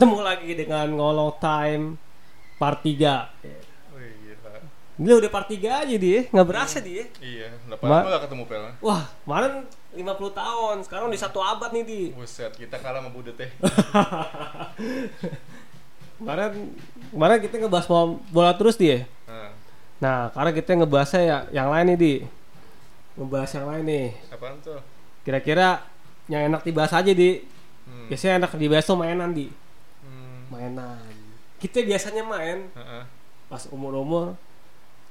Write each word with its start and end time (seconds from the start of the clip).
Ketemu 0.00 0.24
lagi 0.24 0.56
dengan 0.56 0.96
ngolong 0.96 1.36
time 1.36 2.00
part 2.56 2.80
3 2.80 2.88
Wih, 3.92 4.32
gila. 4.32 4.56
Gila 4.96 5.14
udah 5.20 5.28
part 5.28 5.44
3 5.44 5.60
aja 5.60 5.92
dia, 5.92 6.24
nggak 6.24 6.46
berasa 6.48 6.80
dia 6.80 7.04
Iya, 7.20 7.52
udah 7.68 7.76
Ma- 7.84 8.00
lama 8.00 8.08
gak 8.08 8.24
ketemu 8.24 8.42
pel. 8.48 8.64
Wah, 8.80 9.04
kemarin 9.28 9.68
50 9.92 10.00
tahun, 10.32 10.76
sekarang 10.88 11.12
di 11.12 11.20
satu 11.20 11.44
abad 11.44 11.76
nih 11.76 11.84
di 11.84 12.00
Buset, 12.16 12.48
kita 12.48 12.80
kalah 12.80 13.04
sama 13.04 13.12
Budet 13.12 13.36
ya. 13.36 13.52
Kemarin, 16.16 16.72
kemarin 17.12 17.36
kita 17.38 17.54
ngebahas 17.58 17.84
bola, 17.84 18.04
bola 18.32 18.52
terus 18.56 18.80
dia 18.80 19.04
Nah, 19.28 19.52
Nah, 20.00 20.18
karena 20.32 20.50
kita 20.56 20.70
ngebahasnya 20.76 21.20
ya, 21.20 21.38
yang 21.54 21.68
lain 21.68 21.92
nih 21.92 21.98
di 22.00 22.12
Ngebahas 23.20 23.50
yang 23.52 23.66
lain 23.68 23.84
nih 23.84 24.08
apaan 24.32 24.56
tuh? 24.64 24.80
Kira-kira 25.28 25.84
yang 26.24 26.48
enak 26.48 26.64
dibahas 26.64 26.96
aja 26.96 27.12
di 27.12 27.44
Hmm. 27.82 28.06
Biasanya 28.08 28.34
enak 28.40 28.56
dibahas 28.56 28.86
tuh 28.86 28.96
mainan 28.96 29.30
di 29.30 29.44
Hmm. 29.44 29.68
Mainan 30.50 30.98
Kita 31.56 31.80
biasanya 31.80 32.22
main 32.26 32.68
Heeh. 32.74 33.02
pas 33.46 33.62
umur-umur 33.70 34.34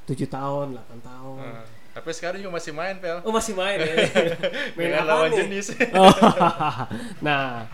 7 0.06 0.26
tahun, 0.26 0.74
8 0.76 1.00
tahun 1.02 1.38
Nah, 1.42 1.66
Tapi 1.90 2.10
sekarang 2.14 2.40
juga 2.40 2.56
masih 2.58 2.72
main 2.72 2.96
pel. 2.98 3.20
Oh 3.26 3.34
masih 3.34 3.54
main 3.58 3.76
ya? 3.82 3.94
main 4.78 4.94
apa 4.94 5.04
lawan 5.10 5.30
nih? 5.34 5.38
jenis. 5.44 5.68
Oh, 5.92 6.14
nah, 7.26 7.66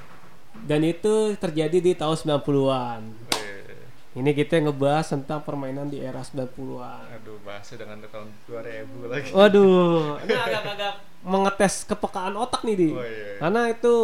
dan 0.66 0.82
itu 0.82 1.36
terjadi 1.38 1.78
di 1.84 1.92
tahun 1.94 2.40
90-an. 2.42 3.02
Wih, 3.06 4.24
Ini 4.24 4.32
kita 4.32 4.58
ngebahas 4.64 5.12
tentang 5.14 5.44
permainan 5.44 5.92
di 5.92 6.00
era 6.00 6.24
90-an. 6.24 7.06
Aduh, 7.22 7.38
bahasnya 7.44 7.86
dengan 7.86 8.02
tahun 8.08 8.32
2000 8.48 9.12
lagi. 9.14 9.30
Waduh, 9.36 10.16
ini 10.26 10.34
agak-agak 10.34 10.94
mengetes 11.22 11.84
kepekaan 11.86 12.34
otak 12.40 12.64
nih, 12.66 12.76
Di. 12.80 12.90
Oh, 12.96 13.04
iya. 13.04 13.36
Karena 13.38 13.62
itu 13.70 13.96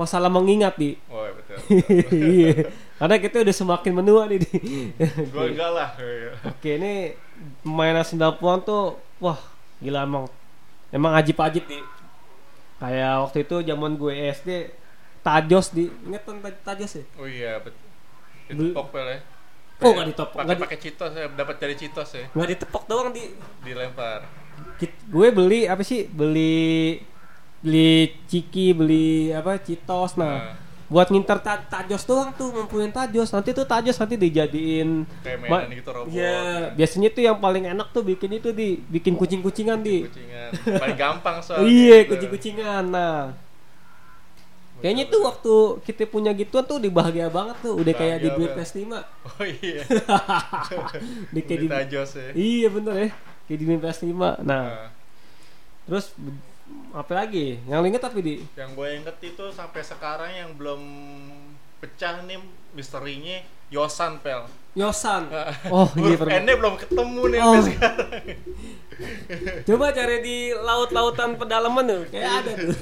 masalah 0.00 0.26
mengingat, 0.26 0.74
Di. 0.74 0.96
Oh, 1.06 1.20
iya, 1.26 1.32
betul. 1.36 1.56
Iya. 2.10 2.52
Karena 2.96 3.16
kita 3.16 3.36
udah 3.38 3.54
semakin 3.54 3.92
menua 3.92 4.24
nih, 4.26 4.40
Di. 4.40 4.56
Gue 5.28 5.44
enggak 5.52 5.70
lah. 5.70 5.88
Iya. 5.94 6.32
Oke, 6.48 6.70
ini 6.74 6.92
permainan 7.60 8.00
90-an 8.02 8.58
tuh 8.62 8.82
wah, 9.18 9.36
gila 9.78 10.02
emang. 10.02 10.24
Emang 10.88 11.12
ajib-ajib, 11.14 11.64
Di. 11.64 11.78
Kayak 12.76 13.14
waktu 13.20 13.38
itu 13.42 13.56
zaman 13.60 13.92
gue 13.94 14.12
SD 14.32 14.50
Tajos 15.20 15.68
di 15.68 15.84
inget 16.00 16.24
kan 16.24 16.40
Taj- 16.40 16.64
Tajos 16.64 16.92
ya? 16.96 17.04
Oh 17.14 17.28
iya, 17.28 17.60
betul. 17.60 17.84
Beli- 18.48 18.72
Ditepok 18.72 18.88
pel 18.88 19.04
ya. 19.06 19.18
Oh, 19.80 19.92
nggak 19.92 20.06
ditepok, 20.08 20.32
Pakai 20.34 20.44
nggak 20.44 20.56
di- 20.56 20.64
pakai 20.64 20.78
citos 20.78 21.12
ya, 21.12 21.24
dapat 21.30 21.56
dari 21.56 21.74
citos 21.74 22.08
ya, 22.10 22.24
Nggak 22.32 22.48
ditepok 22.52 22.82
doang 22.84 23.08
di 23.12 23.32
dilempar. 23.60 24.24
Gue 25.06 25.28
beli 25.28 25.64
apa 25.64 25.80
sih? 25.80 26.04
Beli 26.04 26.96
beli 27.60 27.92
ciki, 28.24 28.72
beli 28.72 29.08
apa? 29.30 29.56
Citos. 29.56 30.16
Nah, 30.16 30.26
Nah. 30.42 30.54
buat 30.86 31.06
nginter 31.06 31.38
ta- 31.38 31.62
tajos 31.62 32.02
doang 32.02 32.34
tuh 32.34 32.50
ngumpulin 32.50 32.90
tajos. 32.90 33.30
Nanti 33.30 33.52
tuh 33.52 33.62
tajos 33.62 33.94
nanti 33.94 34.16
dijadiin 34.16 35.06
Kayak 35.22 35.70
gitu 35.70 35.90
robot. 35.90 36.10
Iya, 36.10 36.72
biasanya 36.72 37.08
tuh 37.08 37.22
yang 37.22 37.38
paling 37.38 37.62
enak 37.64 37.88
tuh 37.90 38.02
bikin 38.02 38.30
itu 38.34 38.50
di 38.50 38.80
bikin 38.82 39.14
kucing-kucingan 39.14 39.78
di. 39.80 40.02
Kucingan. 40.02 40.50
Paling 40.82 40.98
gampang 40.98 41.36
soalnya. 41.44 41.62
Iya, 41.64 41.96
gitu. 42.02 42.08
kucing-kucingan. 42.10 42.84
Nah, 42.90 43.38
kayaknya 44.80 45.04
tuh 45.06 45.20
waktu 45.22 45.54
kita 45.84 46.08
punya 46.08 46.32
gituan 46.32 46.64
tuh 46.64 46.80
udah 46.80 46.90
bahagia 46.90 47.28
banget 47.28 47.56
tuh. 47.60 47.76
Udah 47.76 47.92
kayak 47.92 48.16
di 48.18 48.26
Bahagia 48.26 48.38
Blade 48.40 48.54
banget. 48.56 48.68
PS5. 48.74 48.92
Oh 49.30 49.44
iya. 49.46 49.82
Di 51.34 51.40
kayak 51.44 51.60
di 51.60 51.66
Di 51.68 51.70
tajos 51.70 52.10
ya. 52.16 52.28
Iya 52.32 52.68
bener 52.68 52.94
ya. 52.96 53.08
Kayak 53.44 53.58
di 53.60 53.64
Blade 53.64 53.82
PS5. 53.84 54.10
Nah, 54.10 54.34
Nah, 54.42 54.88
terus 55.86 56.06
apa 56.92 57.12
lagi? 57.14 57.58
Yang 57.64 57.82
inget 57.90 58.02
tapi 58.02 58.18
di 58.20 58.34
yang 58.54 58.74
gue 58.74 58.88
inget 58.96 59.16
itu 59.22 59.44
sampai 59.50 59.80
sekarang 59.80 60.30
yang 60.30 60.50
belum 60.54 60.80
pecah 61.78 62.22
nih 62.24 62.38
misterinya 62.72 63.40
Yosan 63.70 64.18
pel. 64.18 64.50
Yosan. 64.74 65.30
Oh, 65.74 65.86
iya 65.98 66.14
pernah. 66.18 66.42
Belum 66.42 66.74
ketemu 66.74 67.22
nih 67.30 67.38
Oh. 67.38 67.54
sampai 67.54 67.66
sekarang. 67.70 68.10
Coba 69.66 69.96
cari 69.96 70.16
di 70.20 70.36
laut-lautan 70.52 71.40
pedalaman 71.40 71.84
tuh, 71.88 72.02
kayak 72.12 72.30
ada 72.44 72.52
tuh. 72.52 72.76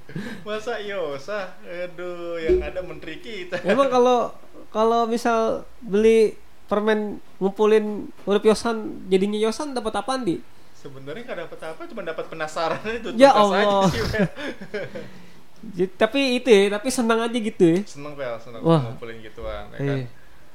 Masa 0.46 0.76
Yosa? 0.82 1.56
Aduh, 1.64 2.36
yang 2.36 2.60
ada 2.60 2.84
menteri 2.84 3.22
kita. 3.22 3.56
Emang 3.64 3.88
kalau 3.88 4.34
kalau 4.68 5.08
misal 5.08 5.64
beli 5.80 6.36
permen 6.68 7.20
ngumpulin 7.40 8.08
huruf 8.24 8.44
Yosan 8.44 9.06
jadinya 9.08 9.38
Yosan 9.40 9.72
dapat 9.72 9.92
apaan 9.96 10.24
di? 10.24 10.40
Sebenarnya 10.82 11.22
nggak 11.22 11.40
dapat 11.46 11.60
apa, 11.64 11.80
cuma 11.86 12.02
dapat 12.02 12.26
penasaran 12.26 12.82
itu. 12.90 13.08
Ya 13.14 13.30
aja 13.30 13.38
Allah. 13.38 13.86
sih. 13.86 14.02
Jadi- 15.78 15.94
tapi 15.94 16.20
itu 16.36 16.48
ya, 16.50 16.74
tapi 16.74 16.90
senang 16.90 17.22
aja 17.22 17.38
gitu 17.38 17.62
ya. 17.62 17.78
seneng 17.86 18.18
pel, 18.18 18.34
seneng 18.36 18.66
Wah. 18.66 18.82
ngumpulin 18.82 19.22
gituan. 19.22 19.70
Ya 19.70 19.78
kan? 19.78 19.98
Iya. 20.02 20.06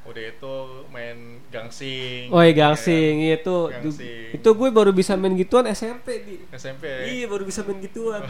Udah 0.03 0.23
itu 0.23 0.53
main 0.87 1.17
gangsing. 1.47 2.31
Oh 2.31 2.39
iya 2.39 2.51
ya 2.51 2.59
gangsing 2.61 3.15
itu 3.23 3.57
Gangsing. 3.67 4.39
itu 4.39 4.49
gue 4.51 4.69
baru 4.71 4.91
bisa 4.91 5.15
main 5.15 5.35
gituan 5.35 5.67
SMP 5.67 6.23
di. 6.23 6.35
kan? 6.47 6.55
SMP. 6.55 6.83
Iya 7.11 7.27
baru 7.27 7.43
bisa 7.43 7.59
main 7.63 7.79
gituan. 7.79 8.23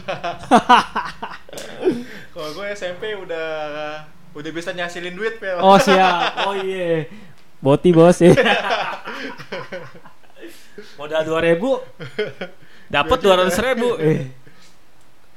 Kalau 2.34 2.50
gue 2.53 2.66
SMP 2.74 3.14
udah 3.14 3.50
udah 4.34 4.52
bisa 4.53 4.74
nyasilin 4.74 5.14
duit 5.14 5.38
pel. 5.38 5.62
Oh 5.62 5.78
siap. 5.78 6.46
Oh 6.46 6.53
iya. 6.53 7.06
Boti 7.58 7.90
bos 7.90 8.22
ya. 8.22 8.34
Modal 10.97 11.22
dua 11.24 11.40
ribu, 11.40 11.78
dapat 12.88 13.18
dua 13.22 13.34
ratus 13.38 13.58
ribu. 13.59 13.90
Eh. 14.02 14.25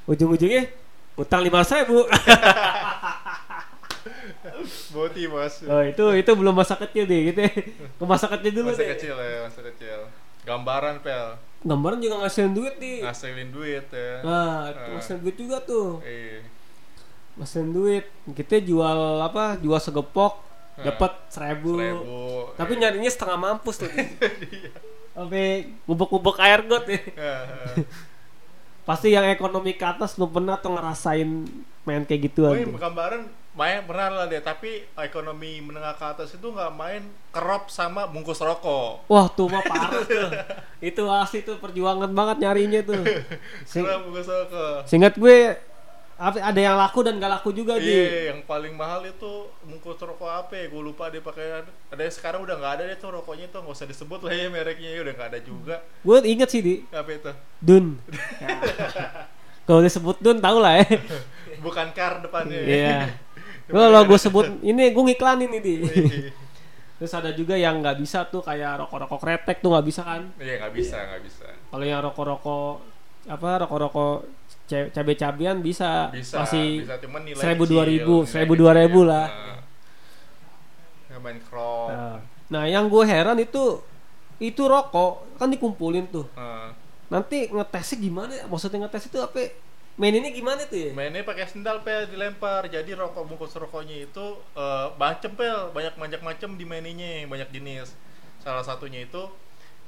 Ujung-ujungnya 0.06 0.66
utang 1.14 1.44
lima 1.44 1.60
ratus 1.60 1.76
ribu. 1.76 2.02
Boti 4.90 5.28
bos. 5.28 5.60
oh 5.64 5.82
itu 5.84 6.04
itu 6.16 6.30
belum 6.32 6.54
masa 6.54 6.74
kecil 6.74 7.04
deh 7.04 7.30
gitu. 7.30 7.40
Ke 7.94 8.04
masa 8.04 8.26
kecil 8.28 8.52
dulu 8.54 8.72
Masa 8.72 8.82
deh. 8.82 8.88
kecil 8.96 9.14
ya, 9.14 9.44
masa 9.44 9.60
kecil. 9.62 9.98
Gambaran 10.40 11.04
pel, 11.04 11.36
Gambaran 11.60 12.00
juga 12.00 12.24
ngasilin 12.24 12.56
duit 12.56 12.74
di. 12.80 13.04
ngasilin 13.04 13.52
duit 13.52 13.84
ya. 13.86 14.24
Nah, 14.24 14.72
Ah. 14.72 14.96
ngasilin 14.96 15.20
duit 15.20 15.36
juga 15.36 15.60
tuh. 15.60 16.00
Iya. 16.00 16.40
Ngasilin 17.36 17.70
duit. 17.70 18.04
Kita 18.32 18.56
jual 18.58 18.98
apa? 19.20 19.60
Jual 19.60 19.76
segepok 19.76 20.40
Ah. 20.74 20.88
dapat 20.88 21.12
seribu. 21.28 21.76
Seribu. 21.76 22.20
Tapi 22.56 22.72
iya. 22.74 22.80
nyarinya 22.80 23.10
setengah 23.12 23.36
mampus 23.36 23.76
tuh. 23.78 23.90
Sampai 25.20 25.44
ngubek-ngubek 25.84 26.36
air 26.40 26.60
got 26.64 26.88
ya. 26.88 26.96
Pasti 28.88 29.12
yang 29.12 29.28
ekonomi 29.28 29.76
ke 29.76 29.84
atas 29.84 30.16
lu 30.16 30.24
pernah 30.26 30.56
tuh 30.56 30.72
ngerasain 30.72 31.28
main 31.80 32.02
kayak 32.02 32.20
gitu 32.26 32.40
Oh 32.42 32.50
aja. 32.50 32.64
iya, 32.64 32.72
gambaran 32.72 33.22
main 33.50 33.82
pernah 33.82 34.08
lah 34.10 34.26
deh, 34.26 34.40
tapi 34.40 34.80
ekonomi 34.96 35.60
menengah 35.60 35.92
ke 35.92 36.06
atas 36.06 36.32
itu 36.32 36.46
nggak 36.46 36.72
main 36.72 37.02
kerop 37.28 37.68
sama 37.68 38.08
bungkus 38.08 38.40
rokok. 38.40 39.04
Wah 39.06 39.28
tuh 39.28 39.46
mah 39.46 39.60
parah 39.60 40.00
tuh. 40.00 40.30
itu 40.80 41.02
asli 41.04 41.42
tuh 41.42 41.60
perjuangan 41.60 42.08
banget 42.08 42.40
nyarinya 42.40 42.80
tuh. 42.80 43.04
Sing- 43.62 43.84
Kerop 43.86 44.08
bungkus 44.08 44.26
rokok. 44.26 44.88
Seingat 44.88 45.14
gue 45.14 45.36
ada 46.20 46.60
yang 46.60 46.76
laku 46.76 47.00
dan 47.00 47.16
gak 47.16 47.32
laku 47.40 47.48
juga 47.56 47.80
di. 47.80 47.88
Iya, 47.88 48.36
yang 48.36 48.44
paling 48.44 48.76
mahal 48.76 49.08
itu 49.08 49.48
bungkus 49.64 49.96
rokok 49.96 50.28
apa 50.28 50.52
ya? 50.52 50.68
Gue 50.68 50.82
lupa 50.84 51.08
dia 51.08 51.24
pakai 51.24 51.64
ada 51.64 52.02
yang 52.04 52.12
sekarang 52.12 52.44
udah 52.44 52.60
nggak 52.60 52.72
ada 52.76 52.82
deh 52.92 52.98
tuh 53.00 53.10
rokoknya 53.16 53.48
tuh 53.48 53.64
nggak 53.64 53.72
usah 53.72 53.88
disebut 53.88 54.20
lah 54.28 54.32
ya 54.36 54.52
mereknya 54.52 54.92
ya 54.92 55.00
udah 55.00 55.14
nggak 55.16 55.30
ada 55.32 55.40
juga. 55.40 55.76
Gue 56.04 56.20
inget 56.28 56.48
sih 56.52 56.60
di 56.60 56.74
Apa 56.92 57.08
itu? 57.16 57.32
Dun. 57.64 57.96
Kalau 59.66 59.80
disebut 59.80 60.20
Dun 60.20 60.44
tau 60.44 60.60
lah 60.60 60.84
ya. 60.84 60.86
Bukan 61.64 61.88
kar 61.96 62.20
depannya. 62.20 62.60
Iya. 62.68 63.16
Kalau 63.72 64.04
gue 64.04 64.18
sebut 64.20 64.60
ini 64.60 64.92
gue 64.92 65.04
ngiklanin 65.08 65.48
ini 65.48 65.58
di. 65.64 65.74
Iya, 65.88 66.30
Terus 67.00 67.16
ada 67.16 67.32
juga 67.32 67.56
yang 67.56 67.80
nggak 67.80 67.96
bisa 67.96 68.28
tuh 68.28 68.44
kayak 68.44 68.84
rokok-rokok 68.84 69.24
kretek 69.24 69.64
tuh 69.64 69.72
nggak 69.72 69.86
bisa 69.88 70.04
kan. 70.04 70.28
Iya 70.36 70.60
nggak 70.60 70.72
bisa 70.76 71.00
nggak 71.00 71.22
bisa. 71.24 71.48
Kalau 71.72 71.84
yang 71.88 72.04
rokok-rokok 72.04 72.72
apa 73.24 73.48
rokok-rokok 73.64 74.39
cabe-cabean 74.94 75.58
bisa, 75.60 76.08
Bisa 76.14 76.46
masih 76.46 76.86
bisa 76.86 76.96
cuman 77.02 77.20
nilai 77.26 77.42
seribu 77.42 77.64
dua 77.66 77.84
ribu, 77.84 78.14
seribu 78.24 78.54
dua 78.54 78.72
ribu 78.78 79.02
ya. 79.04 79.10
lah. 79.10 79.26
Nah. 79.28 79.58
Nggak 81.10 81.20
main. 81.20 81.38
Nah, 81.90 82.16
nah, 82.46 82.64
yang 82.70 82.86
gue 82.86 83.04
heran 83.04 83.38
itu 83.42 83.82
itu 84.40 84.62
rokok 84.64 85.36
kan 85.36 85.52
dikumpulin 85.52 86.08
tuh. 86.08 86.26
Nah. 86.32 86.72
Nanti 87.10 87.50
ngetesnya 87.50 87.96
gimana? 87.98 88.32
ya? 88.32 88.44
Maksudnya 88.46 88.86
ngetes 88.86 89.10
itu 89.10 89.18
apa? 89.18 89.50
Maininnya 90.00 90.32
gimana 90.32 90.64
tuh 90.64 90.78
ya? 90.78 90.90
Mainnya 90.96 91.26
pakai 91.26 91.44
sendal 91.44 91.84
pel 91.84 92.08
dilempar. 92.08 92.64
Jadi 92.70 92.96
rokok 92.96 93.26
bungkus 93.26 93.52
rokoknya 93.52 94.08
itu 94.08 94.26
eh, 94.56 94.86
macem 94.96 95.34
pel, 95.36 95.74
banyak 95.76 95.98
banyak 95.98 96.22
macam 96.24 96.56
di 96.56 96.64
mainnya, 96.64 97.26
banyak 97.28 97.52
jenis. 97.52 97.92
Salah 98.40 98.64
satunya 98.64 99.04
itu 99.04 99.28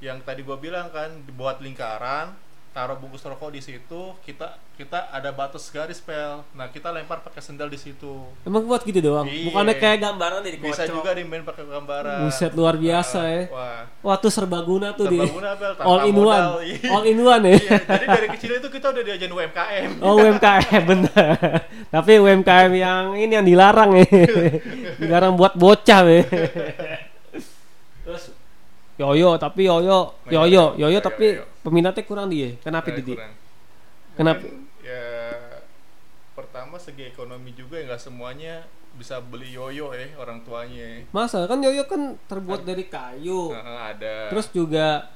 yang 0.03 0.21
tadi 0.21 0.43
gua 0.45 0.59
bilang 0.59 0.91
kan 0.93 1.23
dibuat 1.25 1.63
lingkaran, 1.63 2.35
taruh 2.73 2.97
bungkus 2.97 3.21
rokok 3.21 3.53
di 3.53 3.61
situ 3.61 4.17
kita 4.25 4.57
kita 4.73 5.13
ada 5.13 5.29
batas 5.29 5.69
garis 5.69 6.01
pel 6.01 6.41
nah 6.57 6.65
kita 6.65 6.89
lempar 6.89 7.21
pakai 7.21 7.37
sendal 7.37 7.69
di 7.69 7.77
situ 7.77 8.25
Emang 8.41 8.65
buat 8.65 8.81
gitu 8.81 8.97
doang. 8.97 9.29
Iya. 9.29 9.45
Bukannya 9.45 9.75
kayak 9.77 9.97
gambaran 10.01 10.41
nih 10.41 10.57
bisa 10.57 10.89
juga 10.89 11.13
dimain 11.13 11.45
pakai 11.45 11.69
gambaran 11.69 12.25
Buset, 12.25 12.51
luar 12.57 12.73
biasa 12.75 13.19
Nah, 13.21 13.29
ya. 13.29 13.41
wah 13.53 13.81
Wah 14.01 14.17
tuh 14.17 14.33
serbaguna 14.33 14.97
tuh 14.97 15.05
di 15.07 15.21
Serbaguna, 15.21 15.53
tanpa 15.53 15.85
all 15.85 16.01
in 16.09 16.17
one, 16.17 16.25
modal, 16.25 16.53
iya. 16.65 16.89
all 16.89 17.03
in 17.05 17.19
one 17.21 17.43
ya. 17.45 17.55
Iya, 17.55 17.77
jadi 17.85 18.05
dari 18.09 18.27
kecil 18.33 18.51
itu 18.57 18.67
kita 18.73 18.87
udah 18.89 19.03
diajarin 19.05 19.33
UMKM 19.37 19.89
Oh 20.01 20.13
UMKM 20.17 20.81
bener. 20.91 21.37
Tapi 21.93 22.11
UMKM 22.17 22.71
yang 22.73 23.03
ini 23.13 23.31
yang 23.37 23.45
dilarang 23.45 23.93
ya. 24.01 24.05
dilarang 25.05 25.37
buat 25.37 25.53
bocah 25.53 26.01
ya. 26.09 26.21
Yoyo 28.93 29.41
tapi 29.41 29.65
yoyo 29.65 30.13
yoyo 30.29 30.77
yoyo, 30.77 30.99
tapi 31.01 31.41
peminatnya 31.65 32.03
kurang 32.05 32.29
dia. 32.29 32.53
Kenapa 32.61 32.93
Nah, 32.93 32.95
Didi? 33.01 33.13
Kenapa? 34.13 34.45
Ya 34.85 35.05
pertama 36.37 36.77
segi 36.77 37.09
ekonomi 37.09 37.53
juga 37.57 37.81
ya 37.81 37.89
nggak 37.89 38.01
semuanya 38.01 38.65
bisa 38.93 39.17
beli 39.17 39.49
yoyo 39.57 39.89
ya 39.93 40.05
orang 40.21 40.45
tuanya 40.45 41.01
Masa 41.09 41.49
kan 41.49 41.57
yoyo 41.65 41.89
kan 41.89 42.13
terbuat 42.29 42.61
dari 42.61 42.85
kayu. 42.85 43.49
Ada 43.57 44.29
Terus 44.29 44.53
juga 44.53 45.09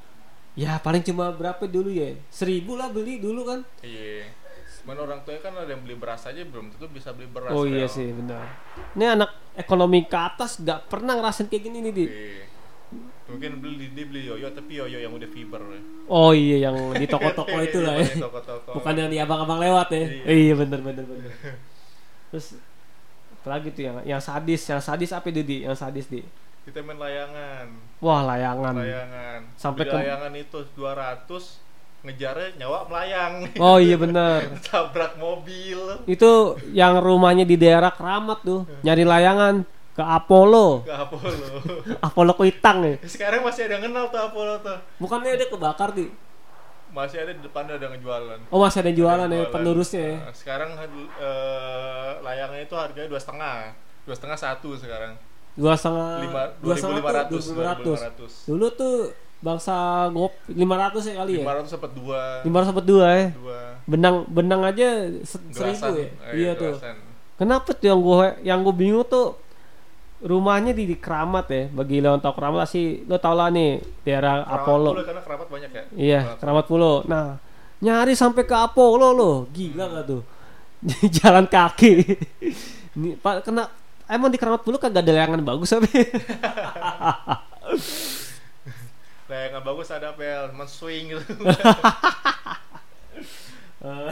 ya 0.57 0.81
paling 0.81 1.05
cuma 1.05 1.29
berapa 1.29 1.61
dulu 1.69 1.93
ya? 1.93 2.17
Seribu 2.33 2.73
lah 2.73 2.89
beli 2.89 3.21
dulu 3.21 3.45
kan. 3.45 3.61
iya 3.85 4.25
Cuman 4.81 4.97
orang 5.03 5.19
tuanya 5.21 5.41
kan 5.43 5.53
ada 5.53 5.69
yang 5.69 5.83
beli 5.85 5.99
beras 5.99 6.25
aja 6.25 6.41
belum 6.47 6.73
tentu 6.73 6.87
bisa 6.89 7.11
beli 7.13 7.29
beras 7.29 7.53
Oh 7.53 7.67
iya 7.69 7.85
sih 7.85 8.09
benar. 8.09 8.57
Ini 8.97 9.05
anak 9.19 9.53
ekonomi 9.53 10.09
ke 10.09 10.17
atas 10.17 10.57
nggak 10.57 10.89
pernah 10.89 11.13
ngerasain 11.19 11.45
kayak 11.45 11.61
gini 11.69 11.77
nih 11.85 11.93
di. 11.93 12.05
Iya. 12.09 12.56
Mungkin 13.27 13.51
beli 13.59 13.91
dia 13.91 14.05
beli 14.05 14.21
yoyo 14.25 14.47
tapi 14.49 14.75
yoyo 14.75 14.97
yang 14.97 15.11
udah 15.11 15.27
fiber. 15.27 15.61
Oh 16.07 16.31
iya 16.31 16.67
yang 16.67 16.75
di 16.95 17.05
toko-toko 17.05 17.57
itu 17.67 17.79
lah 17.79 17.99
ya. 17.99 18.07
Di 18.07 18.17
toko-toko. 18.17 18.69
Bukan 18.75 18.93
yang 18.95 19.09
di 19.09 19.17
abang-abang 19.17 19.59
lewat 19.59 19.87
ya. 19.91 19.99
Iya. 19.99 20.23
Iya 20.25 20.53
bener 20.55 20.79
bener 20.79 21.03
bener. 21.03 21.31
Terus 22.31 22.55
apalagi 23.33 23.71
tuh 23.71 23.83
yang 23.83 23.97
yang 24.05 24.19
sadis, 24.19 24.61
yang 24.65 24.79
sadis 24.79 25.11
apa 25.11 25.27
itu 25.27 25.41
di? 25.41 25.63
Yang 25.63 25.77
sadis 25.77 26.07
di? 26.07 26.21
kita 26.67 26.83
main 26.83 26.99
layangan 26.99 27.63
Wah 28.03 28.27
layangan. 28.27 28.75
layangan 28.75 29.39
Sampai 29.55 29.87
ke- 29.87 29.95
layangan 29.95 30.35
itu 30.35 30.59
200 30.75 31.63
ngejarnya 32.03 32.59
nyawa 32.59 32.83
melayang 32.91 33.33
Oh 33.55 33.79
iya 33.79 33.95
bener. 34.03 34.59
tabrak 34.61 35.15
mobil 35.15 35.79
Itu 36.03 36.59
yang 36.69 36.99
rumahnya 36.99 37.47
di 37.47 37.55
daerah 37.55 37.87
Keramat 37.87 38.43
tuh 38.43 38.67
nyari 38.83 39.07
layangan 39.07 39.63
ke 39.97 40.03
Apollo. 40.03 40.85
ke 40.85 40.93
Apollo 40.93 41.33
Apollo 42.07 42.31
Kuitang 42.33 42.77
ya. 42.81 42.95
sekarang 43.03 43.41
masih 43.41 43.65
ada 43.65 43.73
yang 43.75 43.89
kenal 43.89 44.05
tuh 44.07 44.21
Apollo 44.21 44.61
tuh 44.61 44.77
Bukannya 44.97 45.33
dia 45.35 45.49
kebakar 45.49 45.89
di? 45.91 46.05
masih 46.87 47.19
ada 47.19 47.33
di 47.33 47.41
depannya 47.41 47.75
ada 47.75 47.91
ngejualan 47.91 48.39
Oh 48.47 48.61
masih 48.61 48.79
ada 48.79 48.91
jualan 48.91 49.19
Ada 49.19 49.27
ya 49.27 49.37
jualan. 49.39 49.51
penerusnya 49.51 50.03
ya. 50.03 50.17
Nah, 50.19 50.33
sekarang 50.33 50.69
eh, 50.79 52.11
layangan 52.21 52.59
itu 52.59 52.75
harganya 52.75 53.09
dua 53.09 53.19
setengah 53.19 53.55
dua 54.03 54.15
setengah 54.15 54.37
satu 54.37 54.69
sekarang 54.73 55.13
Dua 55.51 55.73
setengah, 55.73 56.21
lima 56.21 56.41
dua 56.61 56.73
setengah 56.77 56.95
lima 56.95 57.09
tuh, 57.09 57.17
ratus 57.17 57.43
lima 57.49 57.63
ratus. 57.73 58.33
Dulu 58.45 58.65
tuh 58.71 58.95
bangsa 59.37 59.73
ngop 60.07 60.33
500 60.47 60.53
ya 61.03 61.13
kali 61.17 61.31
ya. 61.33 61.39
lima 61.41 61.53
ratus 61.55 61.71
dapat 61.73 61.91
dua 61.93 62.21
500 62.41 62.69
sempat 62.69 62.85
dua 62.85 63.07
ya. 63.09 63.27
dua 63.33 63.59
Benang 63.83 64.15
benang 64.27 64.61
aja 64.61 64.87
se- 65.21 65.41
seribu 65.49 65.97
ya. 65.97 66.09
Eh, 66.29 66.33
iya 66.35 66.51
tuh. 66.53 66.77
gelasan. 66.77 66.97
Kenapa 67.35 67.69
tuh 67.71 67.85
yang 67.85 67.99
gue 67.99 68.17
yang 68.43 68.59
gue 68.61 68.75
bingung 68.75 69.01
tuh 69.03 69.33
rumahnya 70.23 70.73
di, 70.73 70.89
di 70.89 70.97
Keramat 70.97 71.45
ya. 71.49 71.63
Bagi 71.69 72.01
lo 72.01 72.17
tahu 72.17 72.33
Keramat 72.37 72.67
sih 72.69 73.03
lo 73.05 73.17
tau 73.21 73.35
lah 73.37 73.49
nih 73.53 73.81
daerah 74.01 74.41
Keramat 74.43 74.61
Apollo. 74.63 74.91
Pulau, 74.93 75.05
karena 75.05 75.21
kerabat 75.21 75.47
banyak 75.49 75.69
ya 75.71 75.83
Iya, 75.93 76.19
Keramat 76.41 76.65
Pulau. 76.65 77.03
Nah, 77.05 77.37
nyari 77.81 78.13
sampai 78.17 78.43
ke 78.45 78.55
Apollo 78.55 79.09
loh. 79.13 79.45
Gila 79.53 79.85
gak 79.93 80.05
tuh? 80.09 80.21
Jalan 81.21 81.45
kaki. 81.49 81.91
Nih, 83.01 83.13
Pak 83.21 83.45
kena 83.45 83.69
emang 84.09 84.33
di 84.33 84.37
Keramat 84.41 84.65
Pulau 84.65 84.81
kagak 84.81 85.05
ada 85.05 85.11
layangan 85.13 85.45
bagus 85.45 85.73
apa? 85.73 85.85
layangan 89.27 89.59
bagus 89.59 89.91
ada 89.91 90.15
pel 90.15 90.55
men 90.55 90.69
swing 90.71 91.11
gitu 91.11 91.35
Eh, 93.77 94.09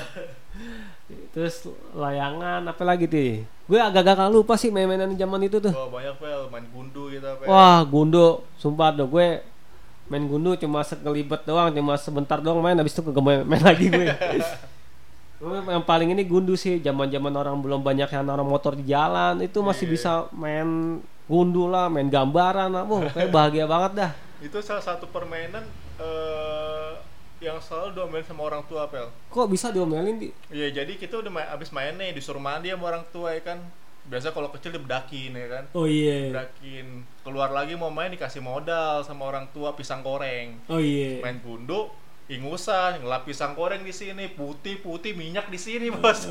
Terus 1.36 1.68
layangan 1.92 2.64
apa 2.64 2.84
lagi 2.88 3.06
tuh? 3.06 3.44
Gue 3.66 3.76
agak-agak 3.76 4.32
lupa 4.32 4.56
sih 4.56 4.72
main-mainan 4.72 5.12
zaman 5.14 5.42
itu 5.44 5.60
tuh. 5.60 5.74
Wah 5.76 5.92
banyak 5.92 6.16
pel 6.16 6.48
main 6.48 6.66
gundu 6.72 7.12
gitu 7.12 7.28
pel 7.28 7.46
Wah, 7.46 7.84
gundo, 7.84 8.48
sumpah 8.56 8.96
dong 8.96 9.12
gue 9.12 9.44
main 10.06 10.22
gundu 10.24 10.54
cuma 10.56 10.80
sekelibet 10.80 11.44
doang, 11.44 11.74
cuma 11.74 11.98
sebentar 11.98 12.38
doang 12.40 12.62
main 12.62 12.78
habis 12.78 12.94
itu 12.94 13.02
kagak 13.04 13.20
main, 13.20 13.42
main 13.44 13.60
lagi 13.68 13.92
gue. 13.94 14.08
Yang 15.44 15.84
paling 15.84 16.16
ini 16.16 16.24
gundu 16.24 16.56
sih, 16.56 16.80
zaman-zaman 16.80 17.34
orang 17.36 17.60
belum 17.60 17.84
banyak 17.84 18.08
yang 18.08 18.24
naruh 18.24 18.48
motor 18.48 18.72
di 18.72 18.88
jalan, 18.88 19.44
itu 19.44 19.60
masih 19.60 19.86
Iya. 19.86 19.92
bisa 19.92 20.12
main 20.32 20.68
gundu 21.28 21.68
lah, 21.68 21.92
main 21.92 22.08
gambaran 22.08 22.72
lah. 22.72 22.86
Kayak 23.12 23.30
bahagia 23.30 23.66
banget 23.68 23.92
dah. 24.00 24.12
itu 24.38 24.62
salah 24.62 24.84
satu 24.84 25.10
permainan 25.10 25.66
eh, 25.98 26.92
yang 27.46 27.60
selalu 27.60 27.94
diomelin 27.94 28.24
sama 28.24 28.42
orang 28.44 28.64
tua 28.66 28.86
pel 28.86 29.08
Kok 29.28 29.48
bisa 29.48 29.70
diomelin 29.70 30.18
di? 30.18 30.30
Iya 30.50 30.74
jadi 30.76 30.94
kita 30.94 31.20
udah 31.20 31.32
main, 31.32 31.48
abis 31.48 31.70
main 31.70 31.94
nih 31.94 32.12
disuruh 32.12 32.40
mandi 32.40 32.70
sama 32.70 32.90
orang 32.90 33.06
tua 33.08 33.32
ya 33.32 33.42
kan 33.42 33.62
biasa 34.06 34.30
kalau 34.30 34.50
kecil 34.50 34.70
dibedakin 34.72 35.34
ya 35.34 35.48
kan 35.48 35.64
Oh 35.72 35.86
iya. 35.86 36.30
bedakin 36.30 36.86
keluar 37.22 37.50
lagi 37.50 37.74
mau 37.74 37.90
main 37.90 38.10
dikasih 38.10 38.38
modal 38.38 39.02
sama 39.02 39.26
orang 39.26 39.50
tua 39.50 39.74
pisang 39.74 40.02
goreng 40.02 40.58
Oh 40.68 40.78
iya. 40.78 41.22
main 41.22 41.38
gundu 41.40 41.90
ingusan 42.26 43.02
ngelap 43.02 43.22
pisang 43.24 43.54
goreng 43.54 43.82
di 43.82 43.90
sini 43.90 44.26
putih 44.28 44.78
putih 44.78 45.14
minyak 45.14 45.46
di 45.46 45.58
sini 45.58 45.90
bos 45.90 46.26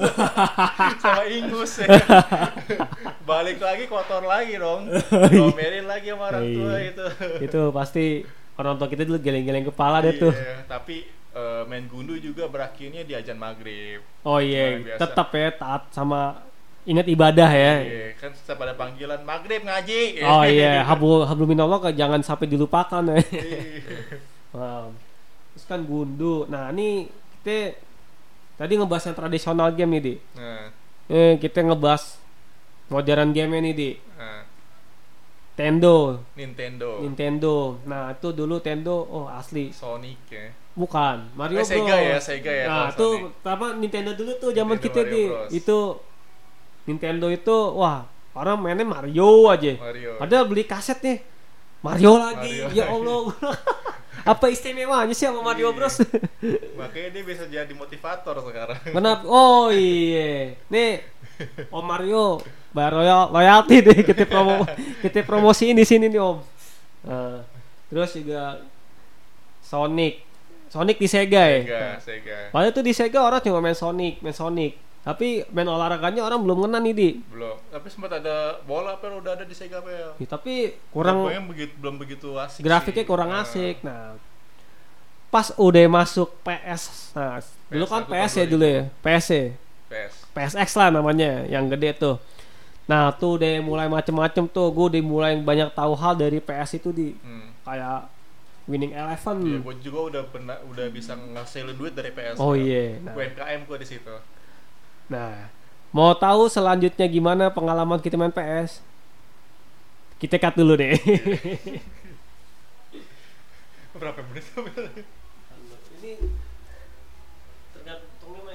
sama 1.02 1.22
ingus 1.25 1.78
ya. 1.78 1.87
balik 3.25 3.58
lagi 3.58 3.87
kotor 3.87 4.22
lagi 4.22 4.55
dong 4.56 4.90
domelin 5.31 5.87
lagi 5.87 6.10
sama 6.10 6.31
orang 6.31 6.44
tua 6.44 6.72
Iya. 6.75 6.90
itu 6.90 7.06
itu 7.43 7.60
pasti 7.70 8.06
orang 8.54 8.74
tua 8.78 8.86
kita 8.86 9.02
dulu 9.02 9.18
geleng-geleng 9.18 9.66
kepala 9.66 9.98
deh 10.00 10.14
tuh. 10.14 10.30
Iya, 10.30 10.64
tapi 10.66 11.04
eh, 11.34 11.62
main 11.66 11.86
gundu 11.86 12.14
juga 12.16 12.46
berakhirnya 12.46 13.02
di 13.02 13.12
ajan 13.12 13.34
maghrib 13.34 14.00
Oh 14.22 14.38
iya, 14.38 14.78
tetap 14.96 15.34
ya 15.34 15.50
taat 15.50 15.90
sama 15.90 16.38
ingat 16.84 17.08
ibadah 17.08 17.50
ya. 17.50 17.74
Iya, 17.80 18.06
kan 18.20 18.30
setiap 18.36 18.60
ada 18.62 18.76
panggilan 18.76 19.24
maghrib 19.24 19.64
ngaji 19.64 20.20
Oh 20.22 20.44
iya, 20.54 20.84
hablu 20.84 21.24
hablu 21.24 21.48
minallah 21.48 21.80
jangan 21.90 22.20
sampai 22.22 22.46
dilupakan 22.46 23.02
ya. 23.10 23.18
Iya. 23.20 23.60
Wow. 24.54 24.94
Terus 25.50 25.66
kan 25.66 25.82
gundu. 25.82 26.46
Nah, 26.46 26.70
ini 26.70 27.10
kita 27.42 27.74
tadi 28.54 28.78
ngebahas 28.78 29.10
yang 29.10 29.18
tradisional 29.18 29.74
game 29.74 29.98
nih, 29.98 30.02
Di. 30.02 30.14
nah, 30.38 30.70
Eh, 31.10 31.34
kita 31.42 31.58
ngebahas 31.66 32.22
modern 32.86 33.34
game 33.34 33.58
nih, 33.58 33.74
Di. 33.74 33.90
nah, 34.14 34.44
Nintendo, 35.54 36.18
Nintendo 36.34 36.88
Nintendo. 36.98 37.54
Nah, 37.86 38.10
itu 38.10 38.28
dulu 38.30 38.58
Nintendo 38.58 38.94
oh 38.98 39.30
asli. 39.30 39.70
Sonic 39.70 40.18
ya 40.26 40.50
Bukan, 40.74 41.30
Mario 41.38 41.54
Eh, 41.54 41.62
Bros. 41.62 41.70
Sega 41.70 41.96
ya, 41.96 42.16
Sega 42.18 42.50
ya, 42.50 42.64
Nah, 42.66 42.86
itu 42.90 43.06
apa 43.40 43.66
Nintendo 43.78 44.10
dulu 44.12 44.34
tuh 44.36 44.50
zaman 44.50 44.74
kita 44.76 45.06
di 45.06 45.30
itu 45.54 45.78
Nintendo 46.84 47.30
itu 47.30 47.54
wah, 47.72 48.02
orang 48.34 48.58
mainnya 48.58 48.82
Mario 48.82 49.46
aja. 49.46 49.78
Mario 49.78 50.18
Padahal 50.18 50.44
beli 50.44 50.66
kaset 50.66 50.98
nih. 50.98 51.22
Mario 51.81 52.19
lagi. 52.19 52.67
Mario 52.67 52.74
ya. 52.74 52.84
Allah. 52.90 53.22
apa 54.34 54.48
istimewanya 54.48 55.12
sih 55.12 55.29
sama 55.29 55.44
Mario 55.44 55.70
Iya. 55.70 55.76
Bros? 55.76 55.96
makanya 56.81 57.08
dia 57.12 57.22
bisa 57.22 57.44
jadi 57.44 57.69
motivator 57.70 58.40
sekarang 58.40 58.81
Kenapa? 58.82 59.22
Oh 59.29 59.69
iya. 59.76 60.58
Nih 60.67 61.05
Om 61.70 61.84
Mario 61.84 62.40
bayar 62.74 62.93
royal, 62.93 63.22
royalti 63.31 63.76
deh 63.81 63.98
kita 64.02 64.26
promo 64.26 64.66
kita 65.04 65.22
promosiin 65.22 65.78
di 65.78 65.86
sini 65.86 66.10
nih 66.10 66.19
Om. 66.19 66.38
Nah, 67.06 67.40
terus 67.86 68.10
juga 68.19 68.60
Sonic. 69.62 70.26
Sonic 70.69 70.98
di 70.98 71.06
Sega 71.06 71.43
ya. 71.46 71.60
Sega 71.62 71.82
Sega 72.02 72.38
Padahal 72.50 72.74
tuh 72.74 72.82
di 72.82 72.90
Sega 72.90 73.22
orang 73.22 73.38
cuma 73.38 73.62
main 73.62 73.78
Sonic, 73.78 74.19
main 74.20 74.34
Sonic. 74.34 74.74
Tapi 75.06 75.46
main 75.54 75.69
olahraganya 75.69 76.26
orang 76.26 76.43
belum 76.43 76.66
ngena 76.66 76.81
nih 76.81 76.94
di. 76.96 77.10
belum 77.31 77.56
tapi 77.69 77.86
sempat 77.93 78.19
ada 78.19 78.58
bola 78.64 78.96
pel 78.98 79.20
udah 79.20 79.38
ada 79.38 79.44
di 79.46 79.54
Sega 79.54 79.78
pel 79.78 80.19
Ya, 80.19 80.26
tapi 80.26 80.74
kurang 80.90 81.31
begitu 81.46 81.72
belum 81.78 81.94
begitu 82.00 82.34
asik 82.34 82.64
grafiknya 82.64 83.04
sih. 83.04 83.08
kurang 83.08 83.31
Nah, 83.31 83.44
asik. 83.44 83.76
Nah, 83.84 84.19
pas 85.31 85.52
udah 85.60 85.86
masuk 85.90 86.31
PS, 86.43 87.12
nah 87.14 87.43
dulu 87.66 87.84
kan 87.90 88.06
PS1 88.06 88.10
PS 88.14 88.32
ya 88.38 88.44
dulu 88.46 88.66
ya, 88.66 88.82
PS 89.02 89.26
PS 89.90 90.14
PSX 90.34 90.69
lah 90.74 90.90
namanya, 90.90 91.46
yang 91.46 91.70
gede 91.70 91.94
tuh. 91.94 92.19
Nah 92.84 93.12
tuh 93.17 93.41
udah 93.41 93.64
mulai 93.64 93.88
macem-macem 93.88 94.44
tuh, 94.48 94.69
gue 94.69 94.84
udah 94.96 95.03
mulai 95.05 95.32
banyak 95.41 95.72
tahu 95.72 95.96
hal 95.96 96.14
dari 96.17 96.38
PS 96.41 96.81
itu 96.81 96.93
di 96.93 97.17
hmm. 97.17 97.64
kayak 97.64 98.12
Winning 98.64 98.93
Eleven. 98.96 99.38
Iya, 99.44 99.58
gue 99.60 99.74
juga 99.84 99.98
udah 100.12 100.22
pernah 100.29 100.56
udah 100.69 100.86
bisa 100.88 101.17
ngasilin 101.17 101.76
duit 101.76 101.93
dari 101.93 102.12
PS. 102.12 102.41
Oh 102.41 102.56
iya. 102.56 102.96
Nah, 103.00 103.12
UMKM 103.12 103.60
gue 103.69 103.79
di 103.81 103.88
situ. 103.88 104.14
nah, 105.05 105.53
mau 105.93 106.17
tahu 106.17 106.48
selanjutnya 106.48 107.05
gimana 107.08 107.53
pengalaman 107.53 108.00
kita 108.00 108.17
main 108.17 108.32
PS? 108.32 108.81
Kita 110.17 110.41
cut 110.41 110.56
dulu 110.56 110.81
deh. 110.81 110.96
Berapa 114.00 114.20
menit? 114.26 114.44
Pel? 114.53 114.88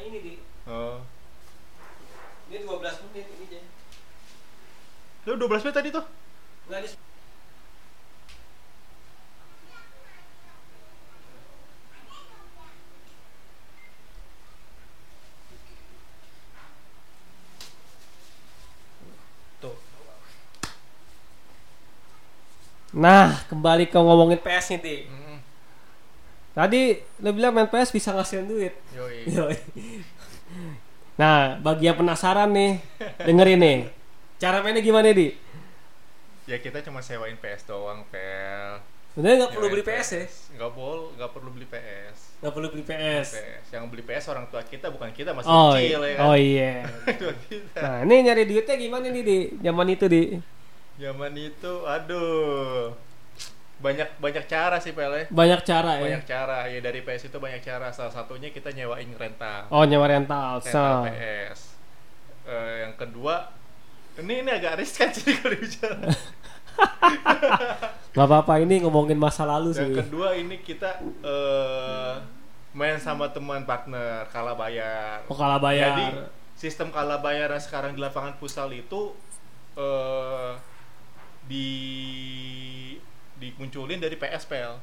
Ini 0.10 0.42
Oh. 0.70 1.02
Ini 2.50 2.66
12 2.66 3.06
menit 3.10 3.26
Lu 5.30 5.38
12 5.38 5.62
menit 5.62 5.78
tadi 5.78 5.90
tuh? 5.94 6.02
Nggak 6.66 6.80
di 6.82 6.90
Tuh. 19.62 19.78
Nah, 22.98 23.38
kembali 23.54 23.86
ke 23.86 24.02
ngomongin 24.02 24.42
PS 24.42 24.74
nih, 24.74 24.80
Ti. 24.82 24.96
Mm, 25.06 25.38
Tadi 26.58 26.82
lo 27.22 27.30
bilang 27.38 27.54
main 27.54 27.70
PS 27.70 27.94
bisa 27.94 28.18
ngasihin 28.18 28.50
duit. 28.50 28.74
Yoi. 28.98 29.30
Yoi. 29.30 29.58
Nah, 31.22 31.62
bagi 31.62 31.86
yang 31.86 32.02
penasaran 32.02 32.50
nih, 32.50 32.82
dengerin 33.22 33.62
nih. 33.62 33.99
Cara 34.40 34.64
mainnya 34.64 34.80
gimana, 34.80 35.12
Di? 35.12 35.36
Ya 36.48 36.58
kita 36.58 36.82
cuma 36.82 37.04
sewain 37.04 37.36
PS 37.36 37.68
doang, 37.68 38.08
Pel. 38.10 38.80
Sebenarnya 39.12 39.38
nggak 39.44 39.54
perlu 39.54 39.68
beli 39.70 39.84
PS 39.84 40.10
ya. 40.16 40.26
Nggak 40.56 40.72
boleh, 40.72 41.08
nggak 41.18 41.32
perlu 41.34 41.50
beli 41.52 41.68
PS. 41.68 42.18
Nggak 42.40 42.54
perlu 42.56 42.68
beli 42.72 42.84
PS. 42.86 43.28
PS. 43.36 43.66
Yang 43.70 43.84
beli 43.92 44.04
PS 44.06 44.26
orang 44.32 44.46
tua 44.48 44.62
kita 44.64 44.88
bukan 44.90 45.12
kita 45.12 45.36
masih 45.36 45.50
Oh, 45.50 45.76
kecil 45.76 46.00
ya 46.02 46.14
kan. 46.16 46.24
oh 46.26 46.36
iya. 46.40 46.74
Kita. 47.50 47.80
Nah, 47.84 47.98
ini 48.08 48.16
nyari 48.24 48.44
duitnya 48.48 48.76
gimana 48.80 49.06
nih, 49.10 49.22
Di? 49.22 49.40
Zaman 49.60 49.88
itu, 49.92 50.06
Di? 50.08 50.24
Zaman 50.98 51.34
itu, 51.36 51.74
aduh. 51.84 52.96
Banyak 53.80 54.10
banyak 54.20 54.46
cara 54.46 54.78
sih, 54.80 54.96
Pel. 54.96 55.12
ya. 55.12 55.24
Banyak 55.28 55.62
cara 55.68 55.92
ya. 56.00 56.04
Banyak 56.06 56.24
cara. 56.26 56.58
Ya 56.72 56.80
dari 56.80 57.02
PS 57.04 57.28
itu 57.28 57.38
banyak 57.38 57.60
cara. 57.60 57.92
Salah 57.92 58.14
satunya 58.14 58.50
kita 58.50 58.72
nyewain 58.72 59.10
rental. 59.14 59.68
Oh, 59.70 59.84
nyewa 59.84 60.08
rental. 60.08 60.64
rental 60.64 60.66
So. 60.70 61.12
PS. 61.12 61.60
Eh, 62.48 62.88
yang 62.88 62.94
kedua, 62.96 63.52
ini 64.22 64.46
ini 64.46 64.52
agak 64.52 64.80
riskan 64.80 65.10
sih 65.12 65.36
kalau 65.40 65.56
bicara. 65.56 66.08
Gak 68.16 68.26
apa-apa 68.26 68.64
ini 68.64 68.82
ngomongin 68.84 69.20
masa 69.20 69.46
lalu 69.46 69.76
sih. 69.76 69.86
Yang 69.86 70.08
kedua 70.08 70.36
ini 70.36 70.60
kita 70.64 71.00
eh 71.24 72.16
main 72.74 72.98
sama 73.02 73.32
teman 73.32 73.66
partner 73.66 74.28
kalah 74.30 74.56
bayar. 74.56 75.26
Oh, 75.28 75.38
kalah 75.38 75.62
bayar. 75.62 75.96
Jadi 75.96 76.06
sistem 76.56 76.92
kalah 76.92 77.20
bayar 77.24 77.52
yang 77.52 77.64
sekarang 77.64 77.96
di 77.96 78.02
lapangan 78.02 78.36
futsal 78.38 78.70
itu 78.72 79.16
eh 79.78 80.54
di 81.50 81.68
dimunculin 83.40 83.98
dari 83.98 84.16
PSPL. 84.20 84.78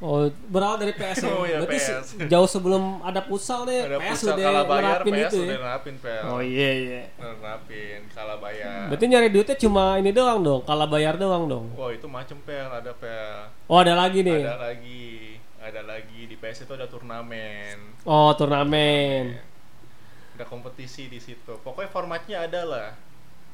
Oh, 0.00 0.24
berawal 0.48 0.76
dari 0.76 0.92
PS 0.92 1.18
ya. 1.20 1.28
Oh, 1.28 1.44
iya, 1.44 1.60
Berarti 1.60 1.76
PS. 1.76 1.84
se- 2.08 2.24
jauh 2.24 2.48
sebelum 2.48 2.82
ada 3.00 3.20
futsal 3.20 3.62
nih, 3.62 3.84
Ada 3.84 3.98
PS 3.98 4.08
futsal 4.10 4.32
udah 4.32 4.40
kalah 4.42 4.64
bayar, 4.64 4.84
nerapin 4.96 5.12
PS 5.12 5.20
itu 5.22 5.36
udah 5.36 5.44
ya. 5.46 5.58
nerapin 5.60 5.94
PL. 5.98 6.24
Oh 6.26 6.40
iya 6.40 6.70
iya. 6.74 7.02
Nerapin 7.14 8.00
kalah 8.10 8.38
bayar. 8.38 8.80
Berarti 8.88 9.04
nyari 9.06 9.28
duitnya 9.28 9.56
cuma 9.58 9.84
ini 9.96 10.10
doang 10.10 10.40
dong, 10.40 10.60
kalah 10.62 10.88
bayar 10.88 11.14
doang 11.14 11.44
dong. 11.46 11.66
Wah, 11.74 11.90
itu 11.90 12.06
macem 12.06 12.40
PL, 12.40 12.70
ada 12.70 12.92
PL. 12.92 13.52
Oh, 13.66 13.76
ada 13.76 13.92
lagi 13.94 14.20
nih. 14.20 14.40
Ada 14.40 14.56
lagi, 14.58 15.04
ada 15.60 15.80
lagi 15.84 16.20
di 16.24 16.34
PS 16.34 16.64
itu 16.64 16.72
ada 16.72 16.88
turnamen. 16.88 17.76
Oh, 18.02 18.32
turnamen. 18.32 19.36
Ada 20.32 20.44
kompetisi 20.44 21.06
di 21.06 21.20
situ. 21.20 21.60
Pokoknya 21.60 21.88
formatnya 21.88 22.36
ada 22.42 22.62
lah. 22.64 22.88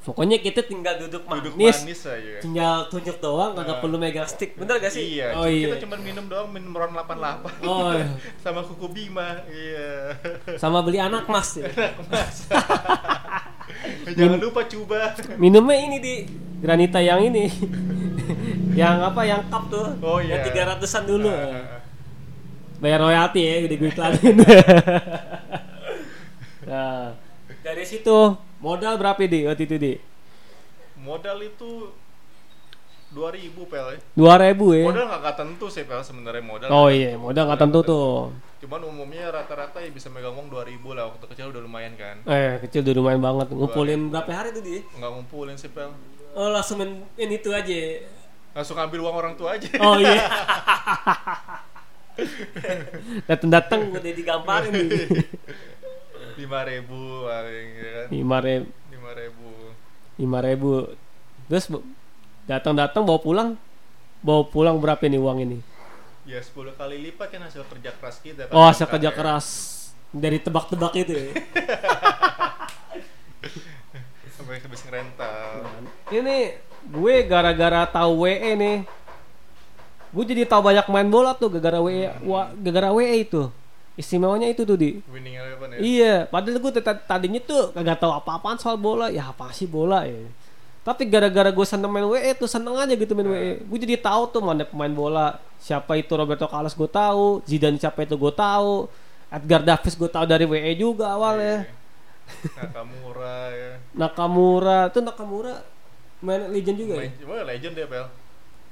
Pokoknya 0.06 0.38
kita 0.38 0.62
tinggal 0.62 1.02
duduk 1.02 1.26
Duduk 1.26 1.58
manis, 1.58 1.82
manis 1.82 2.06
aja. 2.06 2.38
tinggal 2.38 2.86
tunjuk 2.86 3.18
doang, 3.18 3.52
kagak 3.52 3.75
Nah. 3.75 3.82
perlu 3.82 3.98
megang 3.98 4.22
stick. 4.25 4.54
Bener 4.54 4.78
gak 4.78 4.94
sih? 4.94 5.18
Iya, 5.18 5.34
Oh 5.34 5.50
iya. 5.50 5.66
kita 5.68 5.82
cuma 5.82 5.98
minum 5.98 6.30
doang, 6.30 6.46
minum 6.46 6.70
ron 6.70 6.94
88. 6.94 7.66
Oh, 7.66 7.90
iya. 7.90 8.06
Sama 8.46 8.62
kuku 8.62 8.86
Bima. 8.86 9.42
Iya. 9.44 10.14
sama 10.54 10.78
beli 10.80 11.02
anak 11.02 11.26
mas 11.26 11.58
ya. 11.58 11.66
Jangan 14.08 14.38
lupa 14.38 14.62
coba. 14.64 15.10
Minumnya 15.36 15.76
ini 15.76 15.96
di 15.98 16.14
granita 16.56 17.02
yang 17.02 17.18
ini. 17.20 17.50
yang 18.78 19.02
apa? 19.02 19.26
Yang 19.26 19.42
cup 19.50 19.64
tuh. 19.66 19.86
Oh, 19.98 20.18
iya. 20.22 20.38
Yang 20.38 20.42
tiga 20.48 20.62
ratusan 20.70 21.02
dulu. 21.02 21.26
Nah, 21.26 21.82
Bayar 22.76 23.00
royalti 23.00 23.40
ya, 23.40 23.64
gede 23.64 23.75
gue 23.75 23.88
iklanin. 23.88 24.36
nah, 26.62 27.16
dari 27.62 27.82
situ 27.82 28.16
modal 28.66 28.99
berapa 28.99 29.23
di 29.23 29.46
waktu 29.46 29.62
itu 29.70 29.76
di? 29.78 29.94
modal 31.06 31.38
itu 31.38 31.94
2000 33.14 33.70
pel 33.70 33.87
ya. 33.94 33.99
Dua 34.18 34.35
ribu 34.42 34.75
ya? 34.75 34.90
Modal 34.90 35.06
nggak 35.06 35.37
tentu 35.38 35.66
sih 35.70 35.87
pel 35.87 36.02
sebenarnya 36.02 36.42
modal. 36.42 36.68
Oh 36.75 36.90
iya, 36.90 37.14
tentu. 37.14 37.23
modal 37.23 37.42
nggak 37.46 37.61
tentu 37.62 37.78
tuh. 37.87 38.35
Cuman 38.66 38.80
umumnya 38.82 39.30
rata-rata 39.30 39.78
ya 39.78 39.94
bisa 39.94 40.11
megang 40.11 40.35
uang 40.35 40.50
2000 40.50 40.82
lah 40.99 41.04
waktu 41.14 41.25
kecil 41.30 41.54
udah 41.54 41.62
lumayan 41.62 41.94
kan. 41.94 42.18
Eh, 42.26 42.58
kecil 42.66 42.82
udah 42.82 42.94
lumayan 42.99 43.23
banget. 43.23 43.46
Ngumpulin 43.54 44.11
berapa 44.11 44.32
hari 44.35 44.50
tuh 44.50 44.62
di? 44.66 44.82
Nggak 44.99 45.11
ngumpulin 45.14 45.54
sih 45.54 45.70
pel. 45.70 45.94
Oh, 46.35 46.50
langsung 46.50 46.82
main 46.82 47.06
ini 47.14 47.38
itu 47.38 47.54
aja. 47.54 48.02
Langsung 48.52 48.76
ambil 48.76 49.06
uang 49.06 49.16
orang 49.16 49.35
tua 49.38 49.54
aja. 49.54 49.70
Oh 49.78 49.96
iya. 50.02 50.18
Datang-datang 53.30 53.92
udah 53.94 54.12
digamparin 54.12 54.73
nih. 54.75 55.06
lima 56.37 56.61
ribu 56.62 57.00
paling 57.25 57.69
ya 57.75 57.90
kan? 57.90 58.07
Lima 58.12 58.38
ribu. 58.40 58.69
lima 58.93 59.11
ribu. 59.12 59.49
Lima 60.16 60.38
ribu. 60.40 60.71
Terus 61.49 61.66
bu- 61.66 61.87
datang-datang 62.45 63.02
bawa 63.02 63.21
pulang? 63.21 63.49
Bawa 64.21 64.43
pulang 64.45 64.76
berapa 64.76 65.00
nih 65.00 65.21
uang 65.21 65.38
ini? 65.43 65.59
Ya 66.26 66.43
10 66.43 66.75
kali 66.75 66.97
lipat 67.07 67.31
kan 67.31 67.43
hasil 67.47 67.62
kerja 67.71 67.95
keras 67.95 68.16
kita 68.19 68.50
kan, 68.50 68.55
oh 68.59 68.66
hasil 68.66 68.87
kerja 68.90 69.11
ya. 69.11 69.14
keras. 69.14 69.47
Dari 70.11 70.38
tebak-tebak 70.43 70.93
itu 70.99 71.12
ya? 71.14 71.25
Sampai 74.37 74.59
habis 74.59 74.83
rental. 74.87 75.64
Ini 76.11 76.37
gue 76.87 77.14
gara-gara 77.25 77.87
tahu 77.87 78.26
WE 78.26 78.52
nih. 78.55 78.78
Gue 80.11 80.25
jadi 80.25 80.43
tahu 80.49 80.66
banyak 80.66 80.87
main 80.90 81.09
bola 81.09 81.31
tuh 81.33 81.47
gara-gara 81.47 81.78
WE 81.78 82.11
gara-gara 82.59 82.90
WE 82.95 83.23
itu 83.23 83.43
istimewanya 83.96 84.46
itu 84.46 84.62
tuh 84.62 84.76
di 84.76 85.00
winning 85.06 85.34
eleven 85.34 85.68
ya 85.72 85.78
Iya, 85.78 86.14
padahal 86.26 86.56
gue 86.58 86.72
tadi- 86.74 87.02
tadinya 87.02 87.40
tuh 87.40 87.72
kagak 87.72 87.96
tahu 87.96 88.12
apa-apaan 88.14 88.56
soal 88.56 88.76
bola. 88.76 89.08
Ya 89.08 89.24
apa 89.26 89.48
sih 89.50 89.64
bola 89.64 90.04
ya. 90.04 90.20
Tapi 90.82 91.02
gara-gara 91.04 91.50
gue 91.50 91.66
seneng 91.66 91.88
main 91.88 92.04
WE 92.04 92.30
tuh 92.34 92.46
seneng 92.46 92.76
aja 92.76 92.92
gitu 92.92 93.12
main 93.12 93.26
WE. 93.26 93.52
Gue 93.62 93.78
jadi 93.78 93.98
tahu 93.98 94.30
tuh 94.30 94.40
mana 94.40 94.62
pemain 94.62 94.92
bola. 94.92 95.34
Siapa 95.58 95.96
itu 95.96 96.12
Roberto 96.12 96.44
Carlos 96.44 96.72
gue 96.72 96.86
tahu, 96.86 97.42
Zidane 97.42 97.74
siapa 97.74 98.00
itu 98.00 98.14
gue 98.14 98.30
tahu, 98.30 98.86
Edgar 99.26 99.60
Davis 99.60 99.92
gue 99.92 100.06
tahu 100.06 100.24
dari 100.24 100.44
WE 100.44 100.72
juga 100.76 101.10
awalnya. 101.10 101.64
Iya. 101.64 101.74
Nakamura 102.58 103.38
ya 103.48 103.70
Nakamura, 103.92 104.78
tuh 104.88 104.98
Nakamura 105.00 105.54
main 106.18 106.42
legend 106.48 106.74
juga 106.76 106.92
ya. 106.96 107.00
main 107.02 107.14
cuma 107.16 107.34
legend 107.40 107.72
dia 107.72 107.86
pel 107.86 108.06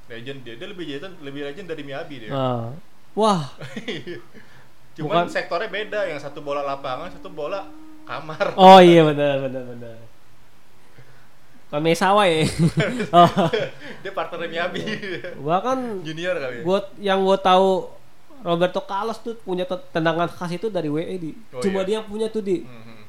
legend 0.06 0.38
dia 0.42 0.54
dia 0.54 0.66
lebih 0.66 0.86
legend 0.88 1.14
lebih 1.20 1.40
legend 1.44 1.66
dari 1.68 1.82
Miyabi 1.82 2.14
dia 2.18 2.30
Ah. 2.30 2.74
Wah, 3.14 3.54
cuman 4.94 5.26
Bukan- 5.26 5.32
sektornya 5.32 5.68
beda 5.68 6.00
yang 6.06 6.18
satu 6.18 6.38
bola 6.38 6.62
lapangan 6.62 7.10
satu 7.10 7.28
bola 7.28 7.66
kamar 8.04 8.54
oh 8.54 8.78
iya 8.78 9.02
benar 9.02 9.42
benar 9.42 9.64
benar. 9.66 9.96
Kan 11.72 11.82
Mesawa 11.82 12.22
ya. 12.30 12.46
oh. 13.16 13.30
dia 13.98 14.12
partnernya 14.14 14.70
Miyabi 14.70 14.82
Gua 15.42 15.58
kan 15.58 15.78
junior 16.06 16.38
kali 16.38 16.60
ya 16.60 16.62
Gua 16.62 16.78
yang 17.02 17.26
gue 17.26 17.38
tahu 17.40 17.90
Roberto 18.44 18.78
Carlos 18.84 19.18
tuh 19.18 19.34
punya 19.40 19.64
te- 19.64 19.82
tendangan 19.90 20.28
khas 20.28 20.52
itu 20.52 20.68
dari 20.68 20.86
WE 20.86 21.16
di. 21.16 21.32
Oh, 21.50 21.64
Cuma 21.64 21.80
iya? 21.80 21.86
dia 21.88 21.94
yang 21.98 22.06
punya 22.06 22.28
tuh 22.28 22.44
di. 22.44 22.60
Mhm. 22.60 23.02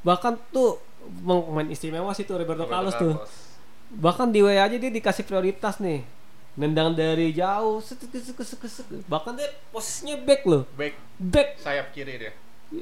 Bahkan 0.00 0.32
tuh 0.48 0.80
pemain 1.20 1.68
istimewa 1.68 2.08
sih 2.16 2.24
tuh 2.24 2.40
Roberto, 2.40 2.64
Roberto 2.64 2.72
Carlos 2.72 2.94
tuh. 2.96 3.14
Bahkan 3.92 4.32
di 4.32 4.40
WE 4.40 4.56
aja 4.56 4.74
dia 4.74 4.88
dikasih 4.88 5.28
prioritas 5.28 5.76
nih. 5.78 6.08
Nendang 6.58 6.90
dari 6.92 7.30
jauh, 7.30 7.78
setek, 7.78 8.10
setek, 8.12 8.34
setek, 8.42 8.66
setek. 8.68 9.00
bahkan 9.06 9.30
dia 9.32 9.46
posisinya 9.70 10.18
back 10.18 10.42
loh, 10.42 10.66
back 10.74 10.98
back. 11.16 11.48
sayap 11.56 11.94
kiri 11.94 12.18
dia 12.18 12.32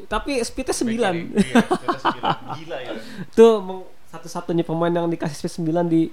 Tapi 0.08 0.40
speednya 0.40 0.72
Back 0.72 0.80
9 0.82 0.88
kiri. 0.88 1.20
iya, 1.44 1.62
sembilan. 1.94 2.34
gila 2.56 2.76
ya 2.80 2.92
tuh 3.30 3.52
satu-satunya 4.08 4.64
pemain 4.64 4.90
yang 4.90 5.06
dikasih 5.06 5.36
speed 5.38 5.62
9 5.62 5.86
di 5.86 6.08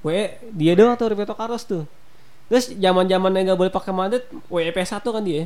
WE 0.00 0.24
dia 0.50 0.72
doang 0.72 0.94
tuh 0.94 1.10
Roberto 1.10 1.34
Carlos 1.34 1.60
tuh. 1.62 1.84
Terus 2.46 2.72
zaman-zaman 2.72 3.30
yang 3.32 3.44
nggak 3.48 3.60
boleh 3.60 3.70
pakai 3.70 3.92
Madrid, 3.92 4.24
WE 4.46 4.70
PS1 4.70 5.02
kan 5.02 5.20
dia. 5.20 5.44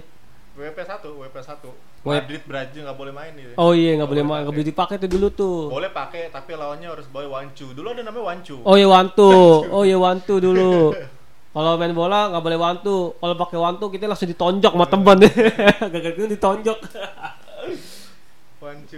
WP 0.55 0.79
1 0.79 1.03
WP 1.03 1.35
1 1.35 1.67
W- 2.07 2.15
Madrid 2.15 2.43
Brazil 2.47 2.87
nggak 2.87 2.95
boleh 2.95 3.11
main 3.11 3.35
dia 3.35 3.59
Oh 3.59 3.75
iya 3.75 3.99
nggak 3.99 4.07
boleh 4.07 4.23
boleh 4.23 4.31
ma- 4.31 4.43
nggak 4.47 4.55
boleh 4.55 4.69
dipakai 4.71 4.97
tuh 4.97 5.11
dulu 5.11 5.27
tuh. 5.29 5.59
boleh 5.67 5.91
pakai 5.91 6.31
tapi 6.31 6.55
lawannya 6.55 6.87
harus 6.87 7.11
bawa 7.11 7.43
wancu 7.43 7.75
dulu 7.75 7.91
ada 7.91 8.07
namanya 8.07 8.23
wancu 8.31 8.63
Oh 8.63 8.79
iya 8.79 8.87
wantu, 8.87 9.35
oh 9.67 9.83
iya 9.83 9.99
wantu 9.99 10.39
dulu. 10.39 10.95
Kalau 11.55 11.79
main 11.79 11.95
bola 11.95 12.35
nggak 12.35 12.43
boleh 12.43 12.59
wantu. 12.59 13.15
Kalau 13.15 13.35
pakai 13.39 13.59
wantu 13.63 13.87
kita 13.89 14.11
langsung 14.11 14.27
ditonjok 14.27 14.73
sama 14.75 14.87
teman. 14.91 15.17
Gagal 15.95 16.13
gitu 16.19 16.27
ditonjok. 16.27 16.79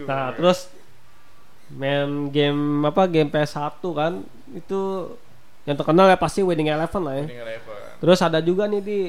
Nah 0.07 0.33
terus 0.33 0.71
main 1.67 2.31
game 2.31 2.87
apa 2.87 3.11
game 3.11 3.27
PS1 3.29 3.83
kan 3.93 4.23
itu 4.55 4.81
yang 5.67 5.75
terkenal 5.75 6.07
ya 6.07 6.15
pasti 6.15 6.41
Winning 6.41 6.71
Eleven 6.71 7.03
lah 7.03 7.15
ya. 7.19 7.25
Winning 7.27 7.43
Eleven. 7.43 7.77
Terus 7.99 8.19
ada 8.23 8.39
juga 8.39 8.71
nih 8.71 8.81
di 8.81 9.01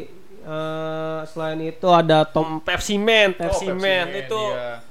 eh, 0.42 1.20
selain 1.30 1.60
itu 1.62 1.88
ada 1.88 2.25
Tom 2.25 2.58
Pepsi 2.60 2.98
Man, 2.98 3.38
Oh, 3.38 3.46
Pepsi 3.46 3.70
Man 3.70 4.08
itu 4.12 4.42
iya. 4.51 4.82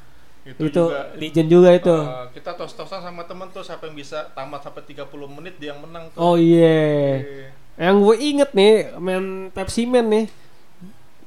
Itu 0.47 0.63
itu, 0.71 0.79
juga, 0.79 1.11
legend 1.19 1.49
juga 1.51 1.71
itu 1.75 1.91
Eh, 1.91 2.27
kita 2.39 2.55
tos-tosan 2.55 3.03
sama 3.03 3.27
temen 3.27 3.51
tuh 3.51 3.67
siapa 3.67 3.91
yang 3.91 3.99
bisa 3.99 4.31
tamat 4.31 4.63
sampai 4.63 4.87
30 4.87 5.11
menit 5.27 5.59
dia 5.59 5.75
yang 5.75 5.83
menang 5.83 6.07
tuh. 6.15 6.23
oh 6.23 6.39
iya 6.39 7.19
Iya. 7.19 7.51
Yang 7.77 7.97
gue 8.01 8.17
inget 8.17 8.51
nih 8.57 8.97
main 8.97 9.53
Pepsi 9.53 9.85
Man 9.85 10.09
nih 10.09 10.27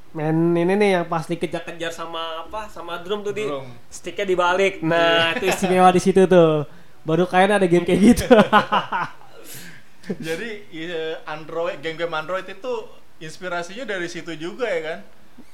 main 0.09 0.37
ini 0.57 0.73
nih 0.73 0.89
yang 0.97 1.05
pas 1.05 1.29
dikejar-kejar 1.29 1.93
sama 1.93 2.45
apa 2.45 2.65
sama 2.73 2.97
drum 3.05 3.21
tuh 3.21 3.33
di 3.33 3.45
Drum. 3.45 3.69
sticknya 3.93 4.25
dibalik 4.25 4.81
nah 4.81 5.37
itu 5.37 5.45
istimewa 5.45 5.93
di 5.93 6.01
situ 6.01 6.25
tuh 6.25 6.65
baru 7.05 7.29
kayaknya 7.29 7.61
ada 7.61 7.67
game 7.69 7.85
kayak 7.85 8.01
gitu 8.01 8.25
Jadi 10.17 10.65
iya, 10.73 11.21
Android 11.29 11.77
game-game 11.85 12.09
Android 12.17 12.45
itu 12.49 12.73
inspirasinya 13.21 13.85
dari 13.85 14.09
situ 14.09 14.33
juga 14.33 14.65
ya 14.65 14.81
kan. 14.81 14.99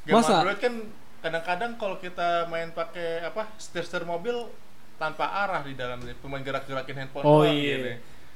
Game 0.08 0.16
Masa? 0.16 0.40
Android 0.40 0.60
kan 0.64 0.74
kadang-kadang 1.20 1.72
kalau 1.76 1.98
kita 2.00 2.48
main 2.48 2.72
pakai 2.72 3.26
apa 3.26 3.52
setir-setir 3.60 4.08
mobil 4.08 4.48
tanpa 4.96 5.28
arah 5.28 5.60
di 5.66 5.76
dalamnya, 5.76 6.16
cuma 6.24 6.40
gerak-gerakin 6.40 6.96
handphone 7.04 7.26
oh 7.28 7.44
iya 7.44 7.76
gitu. 7.76 7.92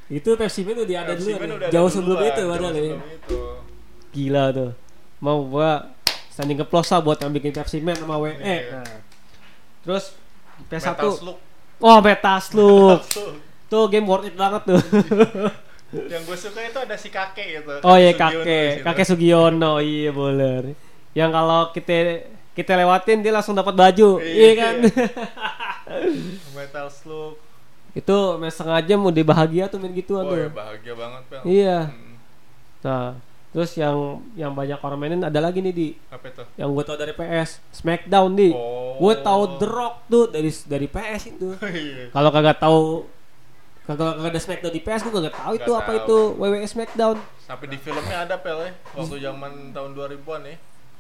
Itu 0.10 0.30
Pepsi 0.34 0.66
Man 0.66 0.82
udah 0.82 0.98
ada 1.00 1.14
dulu 1.14 1.30
jauh 1.30 1.46
duluan, 1.70 1.90
sebelum 1.94 2.18
itu 2.26 2.42
padahal 2.44 2.74
ya 2.74 2.98
gila 4.10 4.44
tuh 4.50 4.72
mau 5.22 5.38
gua 5.46 5.94
standing 6.30 6.58
ke 6.58 6.66
plosa 6.66 6.98
buat 6.98 7.18
yang 7.18 7.30
bikin 7.30 7.54
Pepsi 7.54 7.78
Man 7.78 7.94
sama 7.94 8.18
WE 8.18 8.34
Iya. 8.36 8.82
nah. 8.82 9.00
terus 9.82 10.18
PS1 10.68 10.98
Metal 10.98 11.12
Slug. 11.14 11.38
oh 11.80 11.98
Metaslug 12.02 13.00
Slug. 13.14 13.36
tuh 13.68 13.84
game 13.88 14.04
worth 14.04 14.26
it 14.26 14.36
banget 14.36 14.66
tuh 14.66 14.82
Yang 15.90 16.22
gue 16.22 16.38
suka 16.38 16.62
itu 16.62 16.78
ada 16.78 16.94
si 16.94 17.10
kakek 17.10 17.48
gitu. 17.62 17.74
oh 17.82 17.98
iya 17.98 18.14
kakek 18.14 18.86
kakek 18.86 19.06
Sugiono 19.06 19.82
iya 19.82 20.14
boleh 20.14 20.78
yang 21.14 21.30
kalau 21.30 21.74
kita 21.74 22.30
kita 22.54 22.78
lewatin 22.78 23.22
dia 23.22 23.34
langsung 23.34 23.58
dapat 23.58 23.74
baju 23.74 24.22
Iya. 24.22 24.30
iya 24.30 24.52
kan 24.54 24.76
Metal 26.54 26.88
Slug. 26.88 27.39
Itu 27.92 28.16
main 28.36 28.50
setengah 28.50 28.80
jam 28.84 29.00
udah 29.02 29.24
bahagia 29.24 29.66
tuh 29.66 29.78
main 29.78 29.92
gituan 29.92 30.24
Oh 30.24 30.30
tuh 30.30 30.38
ya 30.38 30.50
bahagia 30.50 30.94
banget, 30.94 31.22
Pel. 31.26 31.42
Iya. 31.44 31.78
Hmm. 31.88 32.14
nah 32.80 33.06
terus 33.50 33.74
yang 33.74 33.98
yang 34.34 34.54
banyak 34.54 34.78
orang 34.78 34.96
mainin 34.96 35.22
ada 35.22 35.40
lagi 35.40 35.58
nih 35.58 35.74
di 35.74 35.88
Apa 36.08 36.30
itu? 36.30 36.44
yang 36.54 36.70
gue 36.70 36.84
tau 36.84 36.94
dari 36.96 37.12
PS 37.12 37.58
Smackdown 37.74 38.30
di 38.32 38.54
Oh. 38.54 38.94
gue 38.96 39.14
tahu 39.18 39.42
The 39.58 39.68
Rock 39.68 39.96
tuh 40.06 40.26
dari 40.28 40.50
dari 40.64 40.86
PS 40.86 41.22
itu 41.28 41.48
Iya. 41.66 42.10
kalau 42.10 42.30
kagak 42.30 42.58
tahu 42.58 43.10
kagak 43.84 44.06
kagak 44.16 44.30
ada 44.30 44.40
Smackdown 44.40 44.70
di 44.70 44.82
PS 44.82 45.02
gue 45.02 45.14
kagak 45.16 45.34
tahu 45.34 45.54
itu 45.56 45.72
apa 45.74 45.92
itu 45.98 46.18
WWE 46.36 46.62
Smackdown 46.64 47.18
Sampai 47.42 47.66
di 47.66 47.76
filmnya 47.76 48.18
ada 48.22 48.38
pel 48.38 48.62
ya. 48.62 48.72
Waktu 48.94 49.18
zaman 49.18 49.52
tahun 49.74 49.90
2000-an 49.94 50.42
ya. 50.46 50.56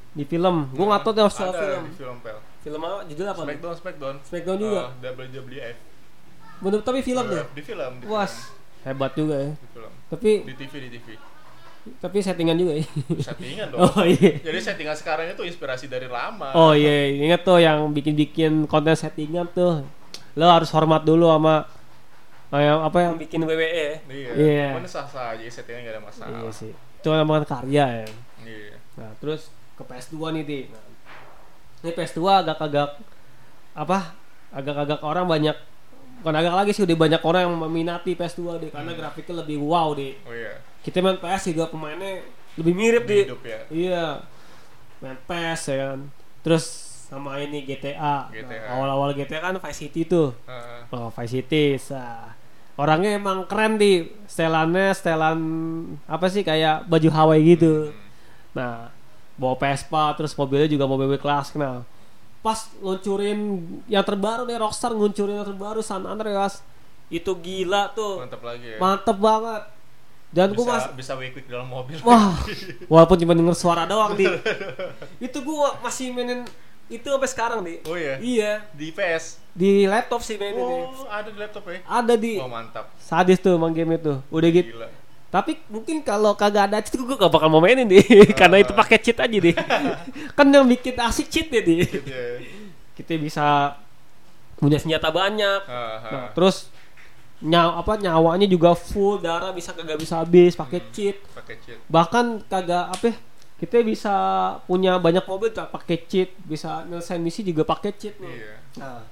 di 0.09 0.23
film 0.25 0.55
gue 0.73 0.81
nggak 0.83 1.01
tahu 1.05 1.13
tuh 1.13 1.29
soal 1.29 1.53
ada 1.53 1.61
film 1.61 1.83
di 1.85 1.93
film 1.93 2.17
pel. 2.17 2.37
film 2.59 2.81
apa 2.81 3.05
judul 3.05 3.25
apa? 3.29 3.41
Smackdown 3.45 3.75
Smackdown. 3.77 4.15
Smackdown 4.25 4.57
juga 4.57 4.81
Uh, 4.89 5.05
WWF. 5.05 5.77
Bener 6.59 6.79
tapi 6.79 6.99
film 6.99 7.23
tuh 7.23 7.43
Di 7.49 7.61
film. 7.61 7.91
Di 7.97 8.05
was 8.05 8.33
film. 8.45 8.85
hebat 8.85 9.11
juga 9.13 9.35
ya 9.37 9.51
Di 9.53 9.67
film. 9.69 9.91
tapi 10.07 10.29
Di 10.43 10.53
TV 10.55 10.73
di 10.79 10.89
TV. 10.91 11.07
tapi 11.97 12.17
settingan 12.19 12.53
juga 12.53 12.73
ya 12.75 12.85
Settingan 13.23 13.65
dong. 13.71 13.79
oh 13.81 14.03
iya 14.03 14.37
Jadi 14.37 14.59
settingan 14.59 14.93
sekarang 14.93 15.25
itu 15.27 15.41
inspirasi 15.41 15.85
dari 15.85 16.05
lama. 16.05 16.51
oh 16.53 16.71
iya 16.71 17.07
inget 17.09 17.41
tuh 17.41 17.57
yang 17.57 17.87
bikin 17.89 18.13
bikin 18.13 18.51
konten 18.65 18.93
settingan 18.93 19.47
tuh 19.49 19.81
lo 20.31 20.45
harus 20.45 20.69
hormat 20.69 21.01
dulu 21.01 21.27
sama 21.27 21.65
yang 22.51 22.81
apa 22.81 22.97
yang 23.01 23.13
bikin 23.15 23.39
WWE 23.39 24.03
Iya. 24.05 24.29
Iya. 24.33 24.67
Cuman 24.73 24.85
sah-sah 24.85 25.33
aja 25.33 25.43
settingan 25.45 25.81
gak 25.81 25.93
ada 25.93 26.01
masalah. 26.01 26.39
iya 26.39 26.51
sih 26.51 26.71
itu 26.71 27.07
namanya 27.07 27.45
karya 27.45 27.85
ya 28.03 28.07
Iya. 28.41 28.75
Nah, 28.95 29.11
terus 29.15 29.47
ke 29.73 29.83
PS2 29.85 30.15
nih, 30.33 30.43
Ti. 30.43 30.59
Nah, 30.67 30.83
ini 31.79 31.91
PS2 31.93 32.19
agak-agak 32.41 32.99
apa? 33.71 34.11
Agak-agak 34.49 34.99
orang 35.01 35.23
banyak 35.23 35.55
bukan 36.19 36.35
agak 36.35 36.53
lagi 36.55 36.71
sih 36.75 36.83
udah 36.83 36.97
banyak 36.99 37.21
orang 37.23 37.41
yang 37.47 37.55
meminati 37.55 38.11
PS2 38.13 38.41
deh 38.59 38.69
karena 38.71 38.91
grafiknya 38.93 39.41
lebih 39.41 39.57
wow 39.63 39.95
deh. 39.95 40.13
Oh 40.27 40.33
iya. 40.35 40.59
Kita 40.83 40.99
main 40.99 41.19
PS 41.19 41.51
juga 41.51 41.71
pemainnya 41.71 42.23
lebih 42.59 42.73
mirip 42.75 43.03
Lebih 43.07 43.15
deh. 43.15 43.23
hidup 43.27 43.41
ya. 43.43 43.59
Iya. 43.71 44.05
Main 44.99 45.17
PS 45.23 45.61
ya 45.71 45.77
kan. 45.91 45.99
Terus 46.43 46.65
sama 47.09 47.41
ini 47.41 47.65
GTA. 47.65 48.29
Nah, 48.29 48.31
GTA. 48.31 48.69
awal-awal 48.69 49.09
GTA 49.17 49.39
kan 49.41 49.55
Vice 49.57 49.79
City 49.87 50.05
tuh. 50.05 50.35
Heeh. 50.45 50.79
Oh, 50.93 51.09
Vice 51.09 51.33
City. 51.41 51.65
Sah. 51.81 52.35
Orangnya 52.79 53.19
emang 53.19 53.43
keren 53.43 53.75
di 53.75 54.07
setelannya 54.23 54.95
setelan 54.95 55.39
apa 56.07 56.31
sih 56.31 56.47
kayak 56.47 56.87
baju 56.87 57.09
Hawaii 57.11 57.43
gitu. 57.57 57.91
Nah, 58.55 58.87
bawa 59.35 59.55
Vespa 59.59 60.15
terus 60.15 60.31
mobilnya 60.35 60.67
juga 60.67 60.87
mobil 60.87 61.19
kelas 61.19 61.55
nah. 61.59 61.83
Pas 62.39 62.71
ngeluncurin 62.79 63.39
yang 63.85 64.01
terbaru 64.01 64.43
nih 64.43 64.57
Rockstar 64.57 64.91
ngeluncurin 64.91 65.37
yang 65.37 65.47
terbaru 65.47 65.79
San 65.79 66.03
Andreas. 66.03 66.63
Itu 67.09 67.35
gila 67.35 67.91
tuh. 67.91 68.21
Mantap 68.21 68.41
lagi 68.41 68.65
ya. 68.65 68.77
Mantep 68.77 69.17
banget. 69.17 69.63
Dan 70.29 70.53
gua 70.53 70.77
mas 70.77 70.85
bisa 70.93 71.17
wake 71.17 71.41
dalam 71.45 71.65
mobil. 71.65 71.97
Wah, 71.99 72.37
walaupun 72.91 73.17
cuma 73.17 73.33
denger 73.33 73.57
suara 73.57 73.83
doang 73.83 74.13
di. 74.13 74.29
itu 75.25 75.37
gua 75.41 75.73
masih 75.81 76.13
mainin 76.13 76.45
itu 76.85 77.01
sampai 77.03 77.29
sekarang 77.29 77.59
di. 77.61 77.81
Oh 77.83 77.97
iya. 77.97 78.21
Iya, 78.21 78.51
Di 78.71 78.89
PS. 78.89 79.41
di 79.51 79.83
laptop 79.83 80.21
sih 80.21 80.37
mainin 80.37 80.61
nih. 80.61 80.81
Oh, 80.85 81.09
ada 81.09 81.27
di 81.27 81.37
laptop 81.37 81.65
ya. 81.65 81.81
Ada 81.83 82.13
di 82.13 82.37
Oh, 82.37 82.45
mantap. 82.45 82.93
sadis 83.01 83.41
tuh 83.41 83.57
emang 83.57 83.73
game 83.73 83.97
itu. 83.97 84.21
Udah 84.29 84.49
gitu. 84.49 84.69
Tapi 85.29 85.61
mungkin 85.69 86.01
kalau 86.01 86.33
kagak 86.33 86.73
ada 86.73 86.81
cheat 86.81 86.97
gue 86.97 87.13
gak 87.13 87.29
bakal 87.29 87.53
mau 87.53 87.61
mainin 87.61 87.85
deh 87.85 88.01
karena 88.39 88.65
itu 88.65 88.73
pakai 88.73 88.97
cheat 88.97 89.17
aja 89.21 89.37
deh. 89.37 89.55
kan 90.37 90.45
yang 90.49 90.65
bikin 90.65 90.97
asik 90.97 91.29
cheat 91.29 91.53
deh 91.53 91.61
di. 91.61 91.85
Gitu 91.85 92.01
ya. 92.09 92.41
Kita 92.97 93.13
bisa 93.21 93.77
punya 94.57 94.81
senjata 94.81 95.13
banyak. 95.13 95.61
Haha. 95.69 96.09
Nah, 96.09 96.27
terus 96.33 96.73
nyaw 97.39 97.79
apa 97.79 97.95
nyawanya 97.95 98.43
juga 98.51 98.75
full 98.75 99.23
darah 99.23 99.55
bisa 99.55 99.71
kagak 99.71 100.01
bisa 100.01 100.19
habis 100.19 100.57
pakai 100.57 100.81
cheat. 100.89 101.21
Pakai 101.31 101.55
cheat. 101.61 101.79
Bahkan 101.87 102.49
kagak 102.49 102.85
apa 102.89 103.05
ya, 103.13 103.15
kita 103.61 103.85
bisa 103.85 104.15
punya 104.65 104.97
banyak 104.97 105.23
mobil 105.29 105.53
tak 105.53 105.69
pakai 105.69 106.09
cheat, 106.09 106.33
bisa 106.41 106.83
nyelesain 106.89 107.21
misi 107.21 107.45
juga 107.45 107.63
pakai 107.63 107.91
cheat 107.95 108.17
nih. 108.17 108.33
Iya. 108.33 108.53
Nah, 108.81 109.03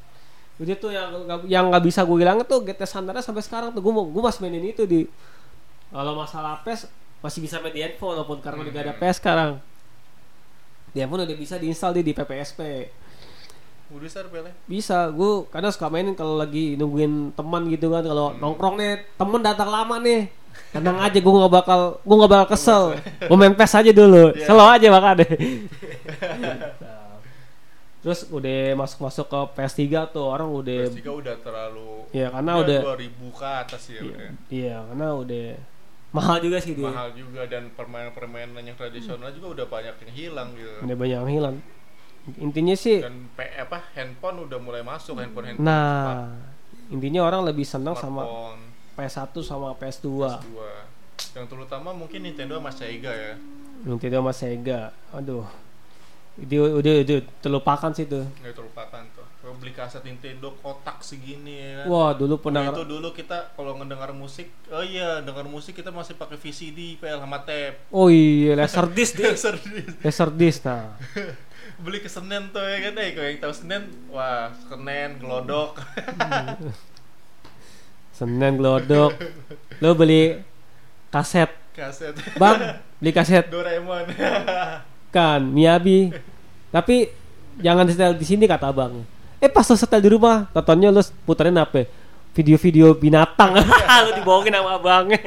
itu 0.57 0.73
tuh 0.81 0.89
yang 0.89 1.13
yang 1.45 1.69
nggak 1.69 1.85
bisa 1.85 2.01
gue 2.01 2.17
bilang 2.17 2.41
tuh 2.41 2.65
GTA 2.65 2.89
San 2.89 3.05
Andreas 3.05 3.29
sampai 3.29 3.45
sekarang 3.45 3.69
tuh 3.69 3.85
gue 3.85 3.93
mau 3.93 4.09
gue 4.09 4.23
masih 4.25 4.41
mainin 4.41 4.65
itu 4.65 4.89
di 4.89 5.05
kalau 5.87 6.13
masalah 6.13 6.59
PES 6.61 6.87
masih 7.17 7.39
bisa 7.39 7.57
main 7.57 7.71
di 7.71 7.81
handphone 7.81 8.13
walaupun 8.13 8.37
karena 8.39 8.61
udah 8.61 8.71
gak 8.71 8.85
ada 8.85 8.95
PES 8.95 9.15
sekarang. 9.17 9.51
Di 10.91 11.01
handphone 11.01 11.23
udah 11.23 11.37
bisa 11.37 11.55
diinstal 11.55 11.91
di 11.91 12.01
di 12.01 12.11
PPSP 12.11 12.59
Udah 13.87 14.03
besar 14.03 14.27
pel 14.27 14.43
ya. 14.43 14.53
bisa 14.67 15.07
gue 15.07 15.47
kadang 15.47 15.71
suka 15.71 15.87
mainin 15.87 16.11
kalau 16.11 16.35
lagi 16.35 16.75
nungguin 16.75 17.31
teman 17.31 17.71
gitu 17.71 17.87
kan 17.87 18.03
kalau 18.03 18.35
nongkrong 18.35 18.75
nih 18.75 18.99
temen 19.15 19.39
datang 19.39 19.71
lama 19.71 19.95
nih. 19.97 20.27
Tenang 20.75 20.99
aja 20.99 21.15
gue 21.15 21.31
nggak 21.31 21.53
bakal 21.53 21.79
gue 22.03 22.15
nggak 22.19 22.31
bakal 22.35 22.47
kesel. 22.51 22.83
Gue 23.23 23.37
main 23.39 23.55
PES 23.55 23.73
aja 23.79 23.91
dulu. 23.95 24.35
Iya. 24.35 24.43
slow 24.43 24.67
aja 24.67 24.87
bakal 24.91 25.11
deh 25.23 25.31
Nah, 26.83 27.15
terus 28.03 28.27
udah 28.27 28.75
masuk 28.75 28.99
masuk 29.03 29.25
ke 29.27 29.39
PS3 29.55 29.83
tuh 30.11 30.23
orang 30.23 30.47
udah 30.47 30.87
PS3 30.91 31.07
udah 31.07 31.35
terlalu 31.39 31.91
Iya, 32.11 32.27
karena 32.31 32.51
ya, 32.51 32.61
udah 32.63 32.79
2000 32.95 33.39
ke 33.39 33.47
atas 33.47 33.81
ya 33.87 33.93
iya, 33.93 34.01
udah. 34.03 34.29
iya, 34.47 34.75
karena 34.83 35.07
udah 35.15 35.47
mahal 36.17 36.37
juga 36.41 36.57
sih 36.57 36.73
dia 36.73 36.89
Mahal 36.89 37.13
juga 37.13 37.41
dan 37.45 37.69
permainan-permainan 37.77 38.63
yang 38.65 38.77
tradisional 38.77 39.29
juga 39.29 39.47
udah 39.61 39.65
banyak 39.69 39.95
yang 40.01 40.13
hilang 40.17 40.49
gitu. 40.57 40.73
udah 40.83 40.97
banyak 40.97 41.17
yang 41.21 41.31
hilang. 41.31 41.55
Intinya 42.41 42.75
sih 42.75 42.99
Dan 42.99 43.31
P, 43.37 43.39
apa 43.55 43.87
handphone 43.95 44.49
udah 44.49 44.59
mulai 44.59 44.81
masuk 44.83 45.15
handphone 45.21 45.53
handphone 45.53 45.63
nah 45.63 46.27
intinya 46.91 47.23
orang 47.23 47.43
lebih 47.47 47.63
senang 47.67 47.95
sama 47.95 48.23
smartphone, 48.23 48.61
PS1 48.97 49.35
sama 49.43 49.69
PS2 49.77 50.07
PS2. 50.07 50.49
Yang 51.37 51.45
terutama 51.53 51.89
mungkin 51.93 52.19
Nintendo 52.25 52.57
sama 52.57 52.71
Sega 52.73 53.13
ya. 53.13 53.33
Nintendo 53.85 54.17
sama 54.25 54.33
Sega. 54.33 54.81
Aduh. 55.13 55.45
Itu 56.37 56.81
udah 56.81 57.01
udah 57.01 57.19
terlupakan 57.41 57.89
sih 57.97 58.05
tuh 58.05 58.21
Nggak 58.41 58.53
terlupakan 58.53 59.01
beli 59.57 59.73
kaset 59.73 60.01
Nintendo 60.01 60.53
kotak 60.57 61.01
segini 61.01 61.57
ya 61.57 61.69
kan. 61.81 61.85
wah 61.89 62.09
dulu 62.13 62.37
Nah, 62.37 62.43
pernah 62.45 62.63
itu 62.69 62.83
dulu 62.83 63.09
kita 63.11 63.51
kalau 63.53 63.75
ngedengar 63.75 64.13
musik, 64.13 64.47
oh 64.69 64.79
iya, 64.79 65.19
dengar 65.19 65.43
musik 65.43 65.73
kita 65.73 65.89
masih 65.89 66.13
pakai 66.13 66.37
VCD, 66.37 66.95
PL 66.97 67.17
sama 67.17 67.41
tape. 67.41 67.81
oh 67.89 68.07
iya 68.07 68.53
laser 68.53 68.85
disc 68.97 69.13
deh 69.13 69.33
Serius. 69.33 69.97
laser 69.99 70.29
disc 70.31 70.61
nah 70.63 70.93
Beli 71.77 72.01
ke 72.01 72.09
Senen 72.09 72.49
tuh 72.49 72.63
ya 72.63 72.89
kan, 72.89 72.97
eh 72.97 73.13
kalau 73.13 73.27
yang 73.27 73.37
tahu 73.37 73.53
Senen, 73.53 73.83
wah 74.09 74.49
Senen, 74.65 75.21
Glodok. 75.21 75.77
Senen 78.17 78.57
gelodok 78.57 79.13
lo 79.77 79.93
beli 79.93 80.41
kaset 81.13 81.53
kaset. 81.69 82.17
bang 82.33 82.81
beli 82.97 83.11
kaset 83.13 83.45
Doraemon. 83.45 84.09
kan 85.13 85.37
Miyabi 85.45 86.09
tapi 86.73 87.13
jangan 87.61 87.85
setel 87.85 88.17
di 88.17 88.25
sini 88.25 88.49
kata 88.49 88.73
abang 88.73 89.05
eh 89.37 89.49
pas 89.49 89.65
lo 89.65 89.75
setel 89.77 90.01
di 90.01 90.09
rumah 90.13 90.49
tontonnya 90.51 90.89
lo 90.89 91.01
puterin 91.25 91.57
apa? 91.57 91.85
Video-video 92.37 92.93
binatang. 92.93 93.57
Lo 94.05 94.13
dibawain 94.13 94.53
sama 94.53 94.77
abangnya. 94.77 95.17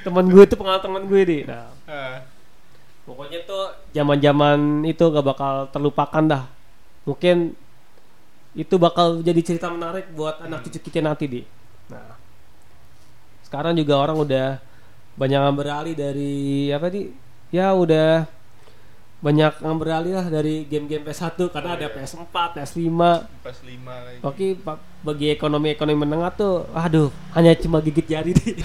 Temen 0.00 0.32
gue 0.32 0.48
itu 0.48 0.56
pengalaman 0.56 0.80
temen 0.80 1.02
gue 1.04 1.22
di. 1.28 1.38
Nah. 1.44 1.68
Ah, 1.84 2.24
pokoknya 3.04 3.44
tuh 3.44 3.68
zaman-zaman 3.92 4.80
itu 4.88 5.04
gak 5.12 5.26
bakal 5.28 5.68
terlupakan 5.68 6.24
dah. 6.24 6.48
Mungkin 7.04 7.52
itu 8.56 8.74
bakal 8.80 9.20
jadi 9.20 9.44
cerita 9.44 9.68
menarik 9.68 10.08
buat 10.16 10.40
anak 10.40 10.64
cucu 10.64 10.88
kita 10.88 11.04
nanti 11.04 11.28
di. 11.28 11.44
Nah. 11.92 12.16
Sekarang 13.44 13.76
juga 13.76 14.00
orang 14.00 14.16
udah 14.16 14.56
banyak 15.20 15.36
yang 15.36 15.56
beralih 15.56 15.92
dari 15.92 16.72
apa 16.72 16.88
nih 16.88 17.12
ya 17.52 17.76
udah 17.76 18.24
banyak 19.22 19.54
yang 19.62 19.76
beralih 19.78 20.18
lah 20.18 20.26
dari 20.26 20.66
game-game 20.66 21.06
PS1 21.06 21.38
karena 21.54 21.70
Oh, 21.72 21.76
ada 21.78 21.86
iya. 21.86 21.94
PS4, 21.94 22.34
PS5 22.58 22.90
Pas 23.38 23.58
5 23.62 23.78
lagi. 23.86 24.18
Oke, 24.26 24.46
bagi 25.06 25.26
ekonomi-ekonomi 25.30 25.98
menengah 26.02 26.34
tuh, 26.34 26.66
aduh, 26.74 27.14
hanya 27.38 27.54
cuma 27.54 27.78
gigit 27.78 28.02
jari 28.02 28.34
nih. 28.34 28.58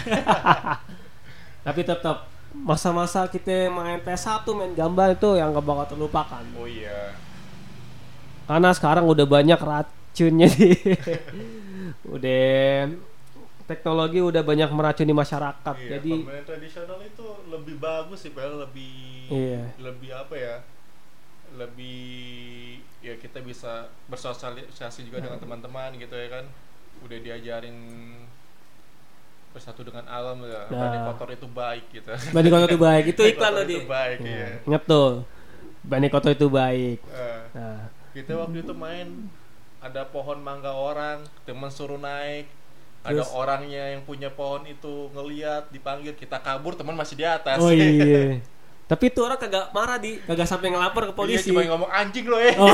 Tapi 1.65 1.82
tetap 1.86 2.26
masa-masa 2.58 3.30
kita 3.30 3.70
main 3.70 4.02
PS1, 4.02 4.50
main 4.58 4.74
gambar 4.74 5.13
itu 5.13 5.30
yang 5.38 5.54
gak 5.54 5.62
bakal 5.62 5.86
terlupakan. 5.93 6.43
Oh 6.58 6.65
iya. 6.65 7.13
Karena 8.50 8.74
sekarang 8.74 9.06
udah 9.06 9.30
banyak 9.30 9.60
racunnya 9.62 10.50
nih. 10.58 10.74
udah 12.17 12.41
teknologi 13.67 14.24
udah 14.24 14.41
banyak 14.41 14.70
meracuni 14.72 15.13
masyarakat. 15.13 15.76
Iya, 15.76 16.00
Jadi 16.00 16.12
permainan 16.24 16.46
tradisional 16.48 17.00
itu 17.04 17.26
lebih 17.52 17.76
bagus 17.78 18.26
sih, 18.26 18.32
Pel. 18.32 18.63
Lebih 18.63 19.16
Iya. 19.29 19.61
lebih 19.79 20.09
apa 20.11 20.35
ya? 20.35 20.55
Lebih 21.53 22.01
ya 22.99 23.13
kita 23.15 23.39
bisa 23.39 23.87
bersosialisasi 24.07 25.03
juga 25.03 25.17
Nah. 25.17 25.23
dengan 25.25 25.39
teman-teman 25.39 25.95
gitu 25.95 26.13
ya 26.13 26.27
kan. 26.29 26.45
Udah 26.99 27.17
diajarin 27.17 27.77
bersatu 29.49 29.81
dengan 29.81 30.05
alam 30.05 30.43
ya. 30.43 30.67
Nah. 30.67 30.77
Banding 30.77 31.03
kotor 31.07 31.29
itu 31.31 31.47
baik 31.47 31.85
gitu. 31.91 32.11
banding 32.29 32.51
kotor 32.51 32.69
itu 32.69 32.79
baik. 32.79 33.03
Itu 33.09 33.21
iklan 33.25 33.53
tadi. 33.55 33.73
itu 33.75 33.87
baik, 33.87 34.17
Iya. 34.21 34.29
iya. 34.29 34.49
Ingat 34.65 34.83
tuh. 34.85 35.11
Banding 35.81 36.11
kotor 36.11 36.31
itu 36.31 36.47
baik. 36.47 36.99
Eh, 37.01 37.41
Nah, 37.55 37.79
kita 38.11 38.35
waktu 38.35 38.61
itu 38.61 38.73
main 38.73 39.31
ada 39.79 40.03
pohon 40.05 40.37
mangga 40.37 40.73
orang, 40.73 41.23
teman 41.43 41.71
suruh 41.71 41.97
naik. 41.97 42.45
Ada 43.01 43.23
Terus? 43.23 43.31
orangnya 43.31 43.95
yang 43.95 44.03
punya 44.03 44.27
pohon 44.27 44.67
itu 44.67 45.07
ngeliat, 45.15 45.71
dipanggil, 45.71 46.11
kita 46.11 46.37
kabur, 46.37 46.75
teman 46.75 46.91
masih 46.91 47.15
di 47.15 47.23
atas. 47.23 47.55
oh 47.57 47.71
iya. 47.71 48.35
Tapi 48.88 49.12
itu 49.12 49.19
orang 49.19 49.36
kagak 49.36 49.76
marah 49.76 50.00
di, 50.00 50.23
kagak 50.23 50.47
sampai 50.47 50.71
ngelapor 50.71 51.12
ke 51.12 51.13
Dia 51.13 51.19
polisi. 51.19 51.52
cuma 51.52 51.67
ngomong 51.67 51.91
anjing 51.91 52.26
lo 52.26 52.39
ya. 52.39 52.56
Oh. 52.56 52.71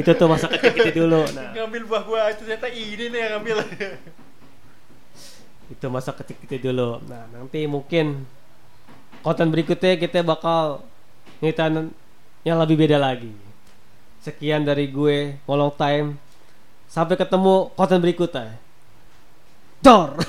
itu 0.00 0.10
tuh 0.12 0.28
masa 0.28 0.46
kecil 0.46 0.70
kita 0.76 0.92
dulu. 0.92 1.24
Nah, 1.32 1.56
ngambil 1.56 1.82
buah 1.88 2.02
gua 2.04 2.20
itu 2.28 2.44
ternyata 2.44 2.68
ini 2.68 3.08
nih 3.08 3.18
yang 3.18 3.32
ngambil. 3.40 3.56
itu 5.72 5.86
masa 5.88 6.12
kecil 6.12 6.36
kita 6.44 6.56
dulu. 6.68 7.00
Nah, 7.08 7.24
nanti 7.32 7.64
mungkin 7.64 8.28
konten 9.24 9.48
berikutnya 9.48 9.96
kita 9.96 10.20
bakal 10.20 10.84
ngeritain 11.40 11.88
yang 12.44 12.60
lebih 12.60 12.76
beda 12.76 13.00
lagi. 13.00 13.32
Sekian 14.20 14.68
dari 14.68 14.92
gue, 14.92 15.40
Molong 15.48 15.72
Time. 15.80 16.20
Sampai 16.92 17.16
ketemu 17.16 17.72
konten 17.72 18.04
berikutnya. 18.04 18.58
Dor. 19.80 20.20